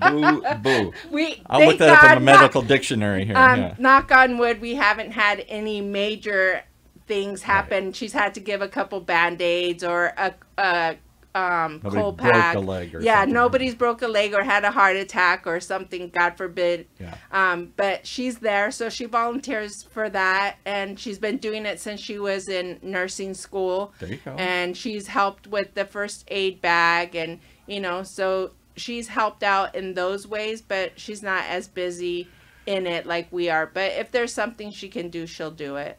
boo 0.10 0.42
boo. 0.62 0.92
We 1.10 1.42
I'll 1.46 1.66
look 1.66 1.78
that 1.78 1.90
up 1.90 2.02
in 2.04 2.08
God 2.08 2.14
the 2.16 2.20
medical 2.20 2.62
dictionary 2.62 3.24
here. 3.24 3.36
um, 3.36 3.60
yeah. 3.60 3.74
knock 3.78 4.10
on 4.12 4.38
wood, 4.38 4.60
we 4.60 4.74
haven't 4.76 5.10
had 5.12 5.44
any 5.48 5.80
major 5.80 6.62
things 7.08 7.42
happen. 7.42 7.92
She's 7.92 8.12
had 8.12 8.34
to 8.34 8.40
give 8.40 8.62
a 8.62 8.68
couple 8.68 9.00
band 9.00 9.40
aids 9.42 9.82
or 9.82 10.12
a, 10.16 10.34
a 10.58 10.96
um, 11.34 11.80
cold 11.80 12.18
pack. 12.18 12.54
a 12.54 12.60
leg 12.60 12.94
or 12.94 13.00
yeah, 13.00 13.20
something. 13.20 13.34
nobody's 13.34 13.74
broke 13.74 14.02
a 14.02 14.08
leg 14.08 14.34
or 14.34 14.42
had 14.42 14.64
a 14.64 14.70
heart 14.70 14.96
attack 14.96 15.46
or 15.46 15.60
something. 15.60 16.10
God 16.10 16.36
forbid. 16.36 16.86
Yeah. 17.00 17.16
Um, 17.32 17.72
but 17.76 18.06
she's 18.06 18.38
there, 18.38 18.70
so 18.70 18.88
she 18.88 19.06
volunteers 19.06 19.82
for 19.82 20.08
that, 20.10 20.56
and 20.64 20.98
she's 20.98 21.18
been 21.18 21.38
doing 21.38 21.66
it 21.66 21.80
since 21.80 22.00
she 22.00 22.18
was 22.18 22.48
in 22.48 22.78
nursing 22.82 23.34
school. 23.34 23.92
There 23.98 24.10
you 24.10 24.18
go. 24.24 24.32
And 24.32 24.76
she's 24.76 25.08
helped 25.08 25.46
with 25.46 25.74
the 25.74 25.84
first 25.84 26.24
aid 26.28 26.60
bag, 26.60 27.14
and 27.14 27.40
you 27.66 27.80
know, 27.80 28.02
so 28.02 28.52
she's 28.76 29.08
helped 29.08 29.42
out 29.42 29.74
in 29.74 29.94
those 29.94 30.26
ways, 30.26 30.62
but 30.62 30.98
she's 30.98 31.22
not 31.22 31.44
as 31.46 31.68
busy 31.68 32.28
in 32.66 32.86
it 32.86 33.06
like 33.06 33.28
we 33.30 33.48
are. 33.48 33.66
But 33.66 33.92
if 33.92 34.10
there's 34.10 34.32
something 34.32 34.70
she 34.70 34.88
can 34.88 35.08
do, 35.08 35.26
she'll 35.26 35.50
do 35.50 35.76
it. 35.76 35.98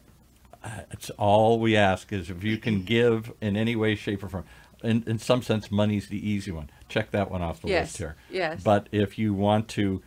Uh, 0.62 0.80
it's 0.90 1.10
all 1.10 1.58
we 1.58 1.76
ask 1.76 2.12
is 2.12 2.28
if 2.30 2.44
you 2.44 2.58
can 2.58 2.82
give 2.84 3.32
in 3.40 3.56
any 3.56 3.74
way, 3.76 3.94
shape, 3.94 4.22
or 4.22 4.28
form. 4.28 4.44
In, 4.82 5.04
in 5.06 5.18
some 5.18 5.42
sense, 5.42 5.70
money's 5.70 6.08
the 6.08 6.26
easy 6.26 6.50
one. 6.50 6.70
Check 6.88 7.10
that 7.10 7.30
one 7.30 7.42
off 7.42 7.60
the 7.60 7.68
Yes, 7.68 7.86
list 7.88 7.98
here. 7.98 8.16
yes. 8.30 8.62
But 8.62 8.88
if 8.92 9.18
you 9.18 9.34
want 9.34 9.68
to, 9.68 10.02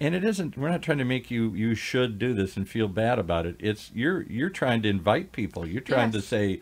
and 0.00 0.14
it 0.14 0.24
isn't. 0.24 0.56
We're 0.56 0.70
not 0.70 0.82
trying 0.82 0.98
to 0.98 1.04
make 1.04 1.30
you 1.30 1.52
you 1.54 1.74
should 1.74 2.18
do 2.18 2.34
this 2.34 2.56
and 2.56 2.68
feel 2.68 2.88
bad 2.88 3.18
about 3.18 3.46
it. 3.46 3.56
It's 3.60 3.90
you're 3.94 4.22
you're 4.22 4.50
trying 4.50 4.82
to 4.82 4.88
invite 4.88 5.30
people. 5.32 5.66
You're 5.66 5.80
trying 5.82 6.10
to 6.12 6.20
say 6.20 6.60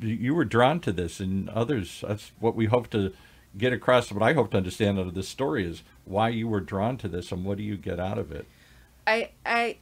you 0.00 0.34
were 0.34 0.44
drawn 0.44 0.80
to 0.80 0.92
this, 0.92 1.20
and 1.20 1.48
others. 1.50 2.04
That's 2.06 2.32
what 2.38 2.54
we 2.54 2.66
hope 2.66 2.90
to 2.90 3.12
get 3.56 3.72
across. 3.72 4.12
What 4.12 4.22
I 4.22 4.32
hope 4.34 4.50
to 4.52 4.56
understand 4.56 4.98
out 4.98 5.06
of 5.06 5.14
this 5.14 5.28
story 5.28 5.64
is 5.66 5.82
why 6.04 6.28
you 6.28 6.46
were 6.46 6.60
drawn 6.60 6.96
to 6.98 7.08
this, 7.08 7.32
and 7.32 7.44
what 7.44 7.58
do 7.58 7.64
you 7.64 7.76
get 7.76 7.98
out 7.98 8.18
of 8.18 8.30
it. 8.32 8.46
I 9.06 9.30
I 9.44 9.78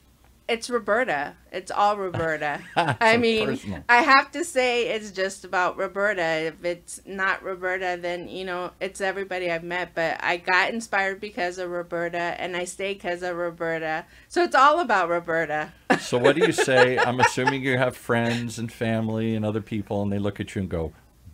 it's 0.52 0.68
Roberta. 0.68 1.34
It's 1.50 1.70
all 1.70 1.96
Roberta. 1.96 2.60
I 2.76 3.16
mean, 3.16 3.46
personal. 3.46 3.84
I 3.88 4.02
have 4.02 4.30
to 4.32 4.44
say 4.44 4.88
it's 4.88 5.10
just 5.10 5.44
about 5.46 5.78
Roberta. 5.78 6.22
If 6.22 6.62
it's 6.62 7.00
not 7.06 7.42
Roberta, 7.42 7.98
then 8.00 8.28
you 8.28 8.44
know 8.44 8.70
it's 8.78 9.00
everybody 9.00 9.50
I've 9.50 9.64
met. 9.64 9.94
But 9.94 10.22
I 10.22 10.36
got 10.36 10.70
inspired 10.70 11.20
because 11.20 11.56
of 11.56 11.70
Roberta, 11.70 12.18
and 12.18 12.54
I 12.54 12.64
stay 12.64 12.92
because 12.92 13.22
of 13.22 13.36
Roberta. 13.36 14.04
So 14.28 14.42
it's 14.42 14.54
all 14.54 14.80
about 14.80 15.08
Roberta. 15.08 15.72
So 15.98 16.18
what 16.18 16.36
do 16.36 16.44
you 16.44 16.52
say? 16.68 16.98
I'm 16.98 17.18
assuming 17.18 17.62
you 17.62 17.78
have 17.78 17.96
friends 17.96 18.58
and 18.58 18.70
family 18.70 19.34
and 19.34 19.46
other 19.46 19.62
people, 19.62 20.02
and 20.02 20.12
they 20.12 20.18
look 20.18 20.38
at 20.38 20.54
you 20.54 20.60
and 20.60 20.70
go, 20.70 20.92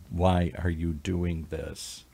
"Why 0.09 0.53
are 0.63 0.69
you 0.69 0.93
doing 0.93 1.47
this?" 1.49 2.05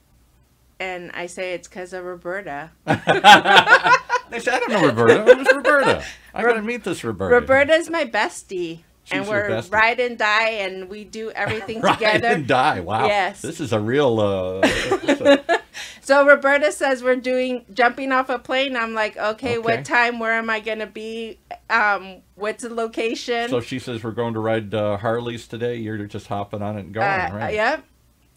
And 0.79 1.11
I 1.13 1.27
say 1.27 1.53
it's 1.53 1.67
because 1.67 1.93
of 1.93 2.03
Roberta. 2.03 2.71
They 4.29 4.39
said, 4.39 4.55
"I 4.55 4.59
don't 4.59 4.71
know 4.71 4.87
Roberta. 4.87 5.35
Who's 5.35 5.47
Roberta? 5.53 6.03
I 6.33 6.41
gotta 6.43 6.61
meet 6.61 6.83
this 6.83 7.03
Roberta." 7.03 7.33
Roberta's 7.35 7.89
my 7.89 8.05
bestie. 8.05 8.79
and 9.11 9.23
She's 9.23 9.31
your 9.31 9.43
we're 9.43 9.49
bestie. 9.49 9.71
ride 9.71 9.99
and 9.99 10.17
die, 10.17 10.49
and 10.49 10.89
we 10.89 11.03
do 11.03 11.29
everything 11.31 11.79
Ride 11.81 11.93
together. 11.95 12.27
Ride 12.27 12.33
and 12.37 12.47
die. 12.47 12.79
Wow. 12.79 13.05
Yes. 13.07 13.41
This 13.41 13.59
is 13.59 13.71
a 13.73 13.79
real. 13.79 14.19
Uh, 14.19 14.67
so- 15.15 15.37
So 16.01 16.25
Roberta 16.25 16.71
says 16.71 17.01
we're 17.03 17.15
doing 17.15 17.65
jumping 17.73 18.11
off 18.11 18.29
a 18.29 18.37
plane. 18.37 18.75
I'm 18.77 18.93
like, 18.93 19.17
okay, 19.17 19.57
Okay. 19.57 19.57
what 19.57 19.85
time? 19.85 20.19
Where 20.19 20.33
am 20.33 20.51
I 20.51 20.59
gonna 20.59 20.85
be? 20.85 21.39
Um, 21.69 22.17
what's 22.35 22.61
the 22.63 22.71
location? 22.73 23.49
so 23.49 23.59
she 23.59 23.79
says 23.79 24.03
we're 24.03 24.11
going 24.11 24.35
to 24.35 24.39
ride 24.39 24.73
uh, 24.75 24.97
Harleys 24.97 25.47
today. 25.47 25.77
You're 25.77 26.05
just 26.05 26.27
hopping 26.27 26.61
on 26.61 26.77
it 26.77 26.81
and 26.85 26.93
going, 26.93 27.07
uh, 27.07 27.31
right? 27.33 27.55
Yep, 27.55 27.83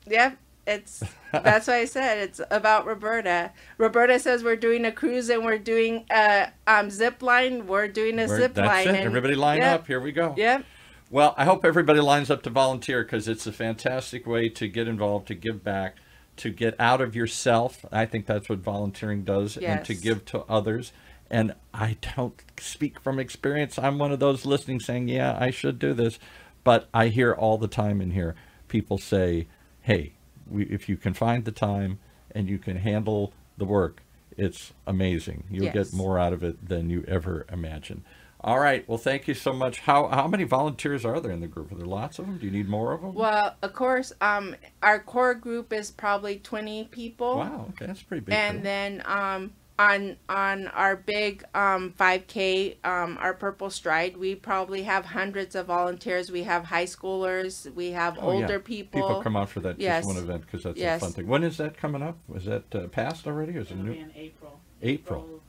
yep. 0.07 0.38
It's 0.68 1.02
that's 1.33 1.66
why 1.66 1.78
I 1.78 1.85
said 1.87 2.18
it's 2.18 2.40
about 2.50 2.87
Roberta. 2.87 3.52
Roberta 3.78 4.18
says 4.18 4.44
we're 4.44 4.57
doing 4.57 4.85
a 4.85 4.92
cruise 4.92 5.28
and 5.31 5.44
we're 5.44 5.59
doing 5.59 6.04
a 6.11 6.48
um, 6.66 6.90
zip 6.90 7.22
line. 7.22 7.66
We're 7.66 7.88
doing 7.88 8.18
a 8.18 8.26
We're- 8.26 8.40
zip 8.40 8.54
that's 8.54 8.66
line. 8.68 8.94
it. 8.94 8.98
and- 8.98 9.07
Everybody 9.07 9.35
line 9.35 9.59
yep, 9.59 9.81
up. 9.81 9.87
Here 9.87 10.00
we 10.00 10.12
go. 10.12 10.35
Yep. 10.37 10.64
Well, 11.11 11.35
I 11.38 11.44
hope 11.46 11.64
everybody 11.64 12.00
lines 12.00 12.31
up 12.31 12.42
to 12.42 12.50
volunteer 12.50 13.02
because 13.02 13.28
it's 13.28 13.46
a 13.46 13.52
fantastic 13.52 14.26
way 14.26 14.50
to 14.50 14.68
get 14.68 14.87
involved, 14.87 15.26
to 15.28 15.35
give 15.35 15.64
back, 15.64 15.96
to 16.37 16.50
get 16.50 16.78
out 16.78 17.00
of 17.00 17.16
yourself. 17.16 17.87
I 17.90 18.04
think 18.04 18.26
that's 18.26 18.48
what 18.50 18.59
volunteering 18.59 19.24
does, 19.24 19.57
and 19.57 19.83
to 19.87 19.94
give 19.94 20.26
to 20.26 20.40
others. 20.50 20.92
And 21.31 21.54
I 21.72 21.96
don't 22.16 22.35
speak 22.61 23.00
from 23.00 23.18
experience. 23.18 23.78
I'm 23.78 23.98
one 23.98 24.12
of 24.12 24.18
those 24.20 24.44
listening 24.44 24.81
saying, 24.81 25.09
yeah, 25.09 25.37
I 25.40 25.50
should 25.50 25.78
do 25.78 25.94
this. 25.94 26.18
But 26.62 26.88
I 26.92 27.09
hear 27.09 27.33
all 27.33 27.57
the 27.57 27.68
time 27.68 28.02
in 28.02 28.11
here 28.11 28.35
people 28.68 28.98
say, 28.98 29.48
hey, 29.81 30.12
we, 30.51 30.65
if 30.65 30.89
you 30.89 30.97
can 30.97 31.15
find 31.15 31.45
the 31.45 31.53
time 31.53 31.99
and 32.33 32.49
you 32.49 32.59
can 32.59 32.77
handle 32.77 33.33
the 33.57 33.65
work, 33.65 34.03
it's 34.37 34.73
amazing. 34.87 35.45
You'll 35.51 35.65
Yes. 35.67 35.91
get 35.91 35.93
more 35.97 36.19
out 36.19 36.33
of 36.33 36.43
it 36.45 36.69
than 36.69 36.91
you 36.91 37.05
ever 37.09 37.45
imagined. 37.53 38.05
All 38.41 38.61
right. 38.61 38.89
Well, 38.89 38.99
thank 38.99 39.27
you 39.27 39.35
so 39.35 39.53
much. 39.53 39.81
How 39.81 40.07
how 40.07 40.29
many 40.29 40.45
volunteers 40.45 41.05
are 41.05 41.19
there 41.19 41.33
in 41.33 41.41
the 41.41 41.49
group? 41.49 41.73
Are 41.73 41.75
there 41.75 41.87
lots 41.87 42.21
of 42.21 42.27
them? 42.27 42.39
Do 42.39 42.47
you 42.47 42.53
need 42.53 42.69
more 42.69 42.93
of 42.93 43.01
them? 43.01 43.15
Well, 43.15 43.57
of 43.63 43.73
course, 43.73 44.13
um, 44.21 44.55
our 44.81 45.01
core 45.01 45.35
group 45.35 45.73
is 45.73 45.91
probably 45.91 46.39
20 46.39 46.85
people. 46.93 47.39
wow. 47.39 47.67
Okay, 47.71 47.87
that's 47.87 48.03
pretty 48.03 48.21
big. 48.25 48.35
and 48.37 48.53
group. 48.59 48.63
then 48.65 49.03
um, 49.07 49.53
on 49.79 50.17
on 50.29 50.67
our 50.69 50.97
big 50.97 51.45
um, 51.55 51.95
5K, 51.99 52.77
um, 52.85 53.17
our 53.21 53.33
Purple 53.35 53.71
Stride, 53.71 54.17
we 54.17 54.35
probably 54.35 54.83
have 54.83 55.05
hundreds 55.07 55.55
of 55.55 55.67
volunteers. 55.67 56.31
We 56.33 56.43
have 56.43 56.64
high 56.64 56.85
schoolers, 56.87 57.73
we 57.75 57.93
have 57.93 58.19
Oh, 58.21 58.33
yeah. 58.33 58.43
older 58.43 58.59
people. 58.61 59.01
People 59.01 59.23
come 59.23 59.37
out 59.37 59.49
for 59.51 59.61
that 59.61 59.79
Yes. 59.81 60.05
just 60.05 60.14
one 60.14 60.23
event 60.25 60.43
because 60.43 60.64
that's 60.64 60.79
Yes. 60.79 61.01
a 61.01 61.05
fun 61.05 61.12
thing. 61.12 61.27
When 61.29 61.45
is 61.45 61.57
that 61.59 61.77
coming 61.77 62.03
up? 62.03 62.19
Was 62.27 62.45
that 62.47 62.75
uh, 62.75 62.88
passed 62.88 63.27
already? 63.27 63.57
Or 63.57 63.61
is 63.61 63.69
it 63.71 63.75
It'll 63.75 63.85
new? 63.85 63.93
be 63.93 64.01
in 64.01 64.12
April. 64.17 64.61
April. 64.83 65.43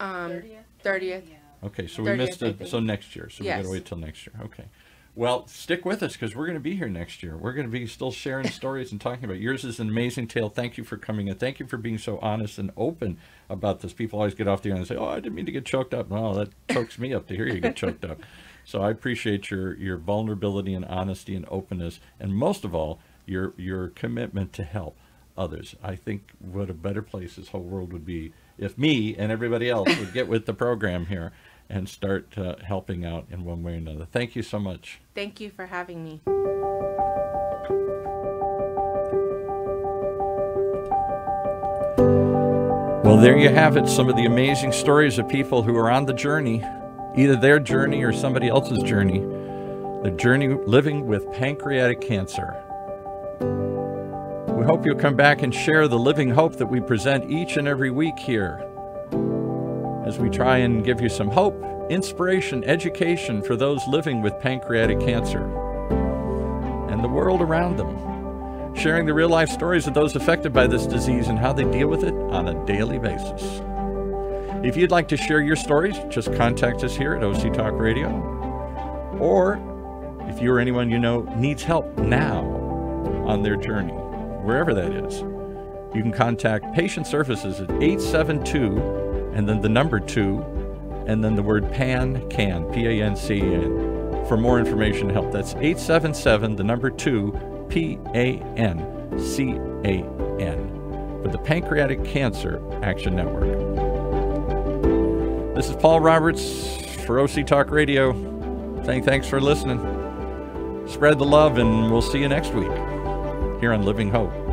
um, 0.00 0.30
30th? 0.30 0.50
30th. 0.84 1.22
Yeah. 1.30 1.36
Okay, 1.64 1.86
so 1.86 2.02
we 2.02 2.14
missed 2.14 2.42
it. 2.42 2.68
So 2.68 2.80
next 2.80 3.16
year. 3.16 3.30
So 3.30 3.42
we 3.42 3.48
got 3.48 3.56
Yes. 3.58 3.64
to 3.66 3.72
wait 3.72 3.84
till 3.86 3.98
next 3.98 4.26
year. 4.26 4.34
Okay. 4.44 4.64
Well, 5.16 5.46
stick 5.46 5.86
with 5.86 6.02
us 6.02 6.12
because 6.12 6.36
we're 6.36 6.44
going 6.44 6.58
to 6.58 6.60
be 6.60 6.76
here 6.76 6.90
next 6.90 7.22
year. 7.22 7.38
We're 7.38 7.54
going 7.54 7.66
to 7.66 7.72
be 7.72 7.86
still 7.86 8.12
sharing 8.12 8.48
stories 8.50 8.92
and 8.92 9.00
talking 9.00 9.24
about 9.24 9.38
yours. 9.40 9.64
Is 9.64 9.80
an 9.80 9.88
amazing 9.88 10.28
tale. 10.28 10.50
Thank 10.50 10.76
you 10.76 10.84
for 10.84 10.98
coming 10.98 11.30
and 11.30 11.40
Thank 11.40 11.58
you 11.58 11.66
for 11.66 11.78
being 11.78 11.96
so 11.96 12.18
honest 12.18 12.58
and 12.58 12.70
open 12.76 13.16
about 13.48 13.80
this. 13.80 13.94
People 13.94 14.18
always 14.18 14.34
get 14.34 14.46
off 14.46 14.60
the 14.60 14.68
air 14.68 14.76
and 14.76 14.86
say, 14.86 14.94
"Oh, 14.94 15.06
I 15.06 15.14
didn't 15.14 15.34
mean 15.34 15.46
to 15.46 15.52
get 15.52 15.64
choked 15.64 15.94
up." 15.94 16.10
No, 16.10 16.34
that 16.34 16.50
chokes 16.70 16.98
me 16.98 17.14
up 17.14 17.26
to 17.28 17.34
hear 17.34 17.46
you 17.46 17.60
get 17.60 17.76
choked 17.76 18.04
up. 18.04 18.20
So 18.66 18.82
I 18.82 18.90
appreciate 18.90 19.50
your 19.50 19.74
your 19.78 19.96
vulnerability 19.96 20.74
and 20.74 20.84
honesty 20.84 21.34
and 21.34 21.46
openness, 21.50 21.98
and 22.20 22.34
most 22.34 22.62
of 22.62 22.74
all, 22.74 23.00
your 23.24 23.54
your 23.56 23.88
commitment 23.88 24.52
to 24.52 24.64
help 24.64 24.98
others. 25.34 25.74
I 25.82 25.96
think 25.96 26.32
what 26.38 26.68
a 26.68 26.74
better 26.74 27.00
place 27.00 27.36
this 27.36 27.48
whole 27.48 27.62
world 27.62 27.90
would 27.94 28.04
be 28.04 28.34
if 28.58 28.76
me 28.76 29.14
and 29.16 29.32
everybody 29.32 29.70
else 29.70 29.96
would 29.98 30.12
get 30.12 30.28
with 30.28 30.44
the 30.44 30.54
program 30.54 31.06
here 31.06 31.32
and 31.68 31.88
start 31.88 32.36
uh, 32.38 32.56
helping 32.64 33.04
out 33.04 33.26
in 33.30 33.44
one 33.44 33.62
way 33.62 33.74
or 33.74 33.76
another. 33.76 34.06
Thank 34.06 34.36
you 34.36 34.42
so 34.42 34.58
much. 34.58 35.00
Thank 35.14 35.40
you 35.40 35.50
for 35.50 35.66
having 35.66 36.04
me. 36.04 36.20
Well, 43.04 43.18
there 43.18 43.36
you 43.36 43.48
have 43.48 43.76
it. 43.76 43.88
Some 43.88 44.08
of 44.08 44.16
the 44.16 44.26
amazing 44.26 44.72
stories 44.72 45.18
of 45.18 45.28
people 45.28 45.62
who 45.62 45.76
are 45.76 45.90
on 45.90 46.06
the 46.06 46.12
journey, 46.12 46.64
either 47.16 47.36
their 47.36 47.58
journey 47.58 48.02
or 48.02 48.12
somebody 48.12 48.48
else's 48.48 48.82
journey, 48.82 49.20
the 50.02 50.14
journey 50.16 50.48
living 50.48 51.06
with 51.06 51.30
pancreatic 51.32 52.00
cancer. 52.00 52.62
We 54.50 54.64
hope 54.64 54.84
you'll 54.84 54.98
come 54.98 55.16
back 55.16 55.42
and 55.42 55.54
share 55.54 55.88
the 55.88 55.98
living 55.98 56.30
hope 56.30 56.56
that 56.56 56.66
we 56.66 56.80
present 56.80 57.30
each 57.30 57.56
and 57.56 57.68
every 57.68 57.90
week 57.90 58.18
here 58.18 58.60
as 60.06 60.18
we 60.18 60.30
try 60.30 60.58
and 60.58 60.84
give 60.84 61.00
you 61.00 61.08
some 61.08 61.28
hope, 61.28 61.60
inspiration, 61.90 62.64
education 62.64 63.42
for 63.42 63.56
those 63.56 63.86
living 63.88 64.22
with 64.22 64.38
pancreatic 64.40 65.00
cancer 65.00 65.44
and 66.90 67.02
the 67.02 67.08
world 67.08 67.42
around 67.42 67.76
them 67.76 68.16
sharing 68.76 69.06
the 69.06 69.14
real 69.14 69.28
life 69.28 69.48
stories 69.48 69.86
of 69.86 69.94
those 69.94 70.14
affected 70.16 70.52
by 70.52 70.66
this 70.66 70.86
disease 70.86 71.28
and 71.28 71.38
how 71.38 71.52
they 71.52 71.64
deal 71.64 71.88
with 71.88 72.04
it 72.04 72.14
on 72.14 72.48
a 72.48 72.66
daily 72.66 72.98
basis. 72.98 73.62
If 74.62 74.76
you'd 74.76 74.90
like 74.90 75.08
to 75.08 75.16
share 75.16 75.40
your 75.40 75.56
stories, 75.56 75.96
just 76.10 76.32
contact 76.34 76.84
us 76.84 76.94
here 76.94 77.14
at 77.14 77.24
OC 77.24 77.54
Talk 77.54 77.72
Radio. 77.72 78.08
Or 79.18 79.54
if 80.28 80.42
you 80.42 80.52
or 80.52 80.60
anyone 80.60 80.90
you 80.90 80.98
know 80.98 81.22
needs 81.36 81.62
help 81.62 81.96
now 81.98 82.42
on 83.26 83.42
their 83.42 83.56
journey, 83.56 83.92
wherever 83.92 84.74
that 84.74 84.92
is, 84.92 85.20
you 85.94 86.02
can 86.02 86.12
contact 86.12 86.74
Patient 86.74 87.06
Services 87.06 87.60
at 87.60 87.70
872 87.70 89.05
and 89.36 89.46
then 89.46 89.60
the 89.60 89.68
number 89.68 90.00
2 90.00 91.04
and 91.06 91.22
then 91.22 91.36
the 91.36 91.42
word 91.42 91.70
PAN 91.70 92.26
CAN, 92.30 92.64
P 92.72 92.86
A 92.86 93.04
N 93.04 93.14
C 93.14 93.38
A 93.38 93.44
N. 93.44 94.26
For 94.26 94.36
more 94.38 94.58
information 94.58 95.10
help, 95.10 95.30
that's 95.30 95.52
877 95.52 96.56
the 96.56 96.64
number 96.64 96.90
2 96.90 97.66
P 97.68 97.98
A 98.14 98.38
N 98.56 99.18
C 99.18 99.50
A 99.84 100.02
N 100.40 101.20
for 101.22 101.28
the 101.30 101.38
Pancreatic 101.38 102.02
Cancer 102.02 102.62
Action 102.82 103.14
Network. 103.14 103.44
This 105.54 105.68
is 105.68 105.76
Paul 105.76 106.00
Roberts 106.00 106.80
for 107.04 107.20
OC 107.20 107.46
Talk 107.46 107.70
Radio. 107.70 108.12
saying 108.84 109.04
thanks 109.04 109.28
for 109.28 109.38
listening. 109.38 109.78
Spread 110.88 111.18
the 111.18 111.26
love, 111.26 111.58
and 111.58 111.92
we'll 111.92 112.00
see 112.00 112.20
you 112.20 112.28
next 112.28 112.54
week 112.54 112.70
here 113.60 113.74
on 113.74 113.84
Living 113.84 114.08
Hope. 114.08 114.45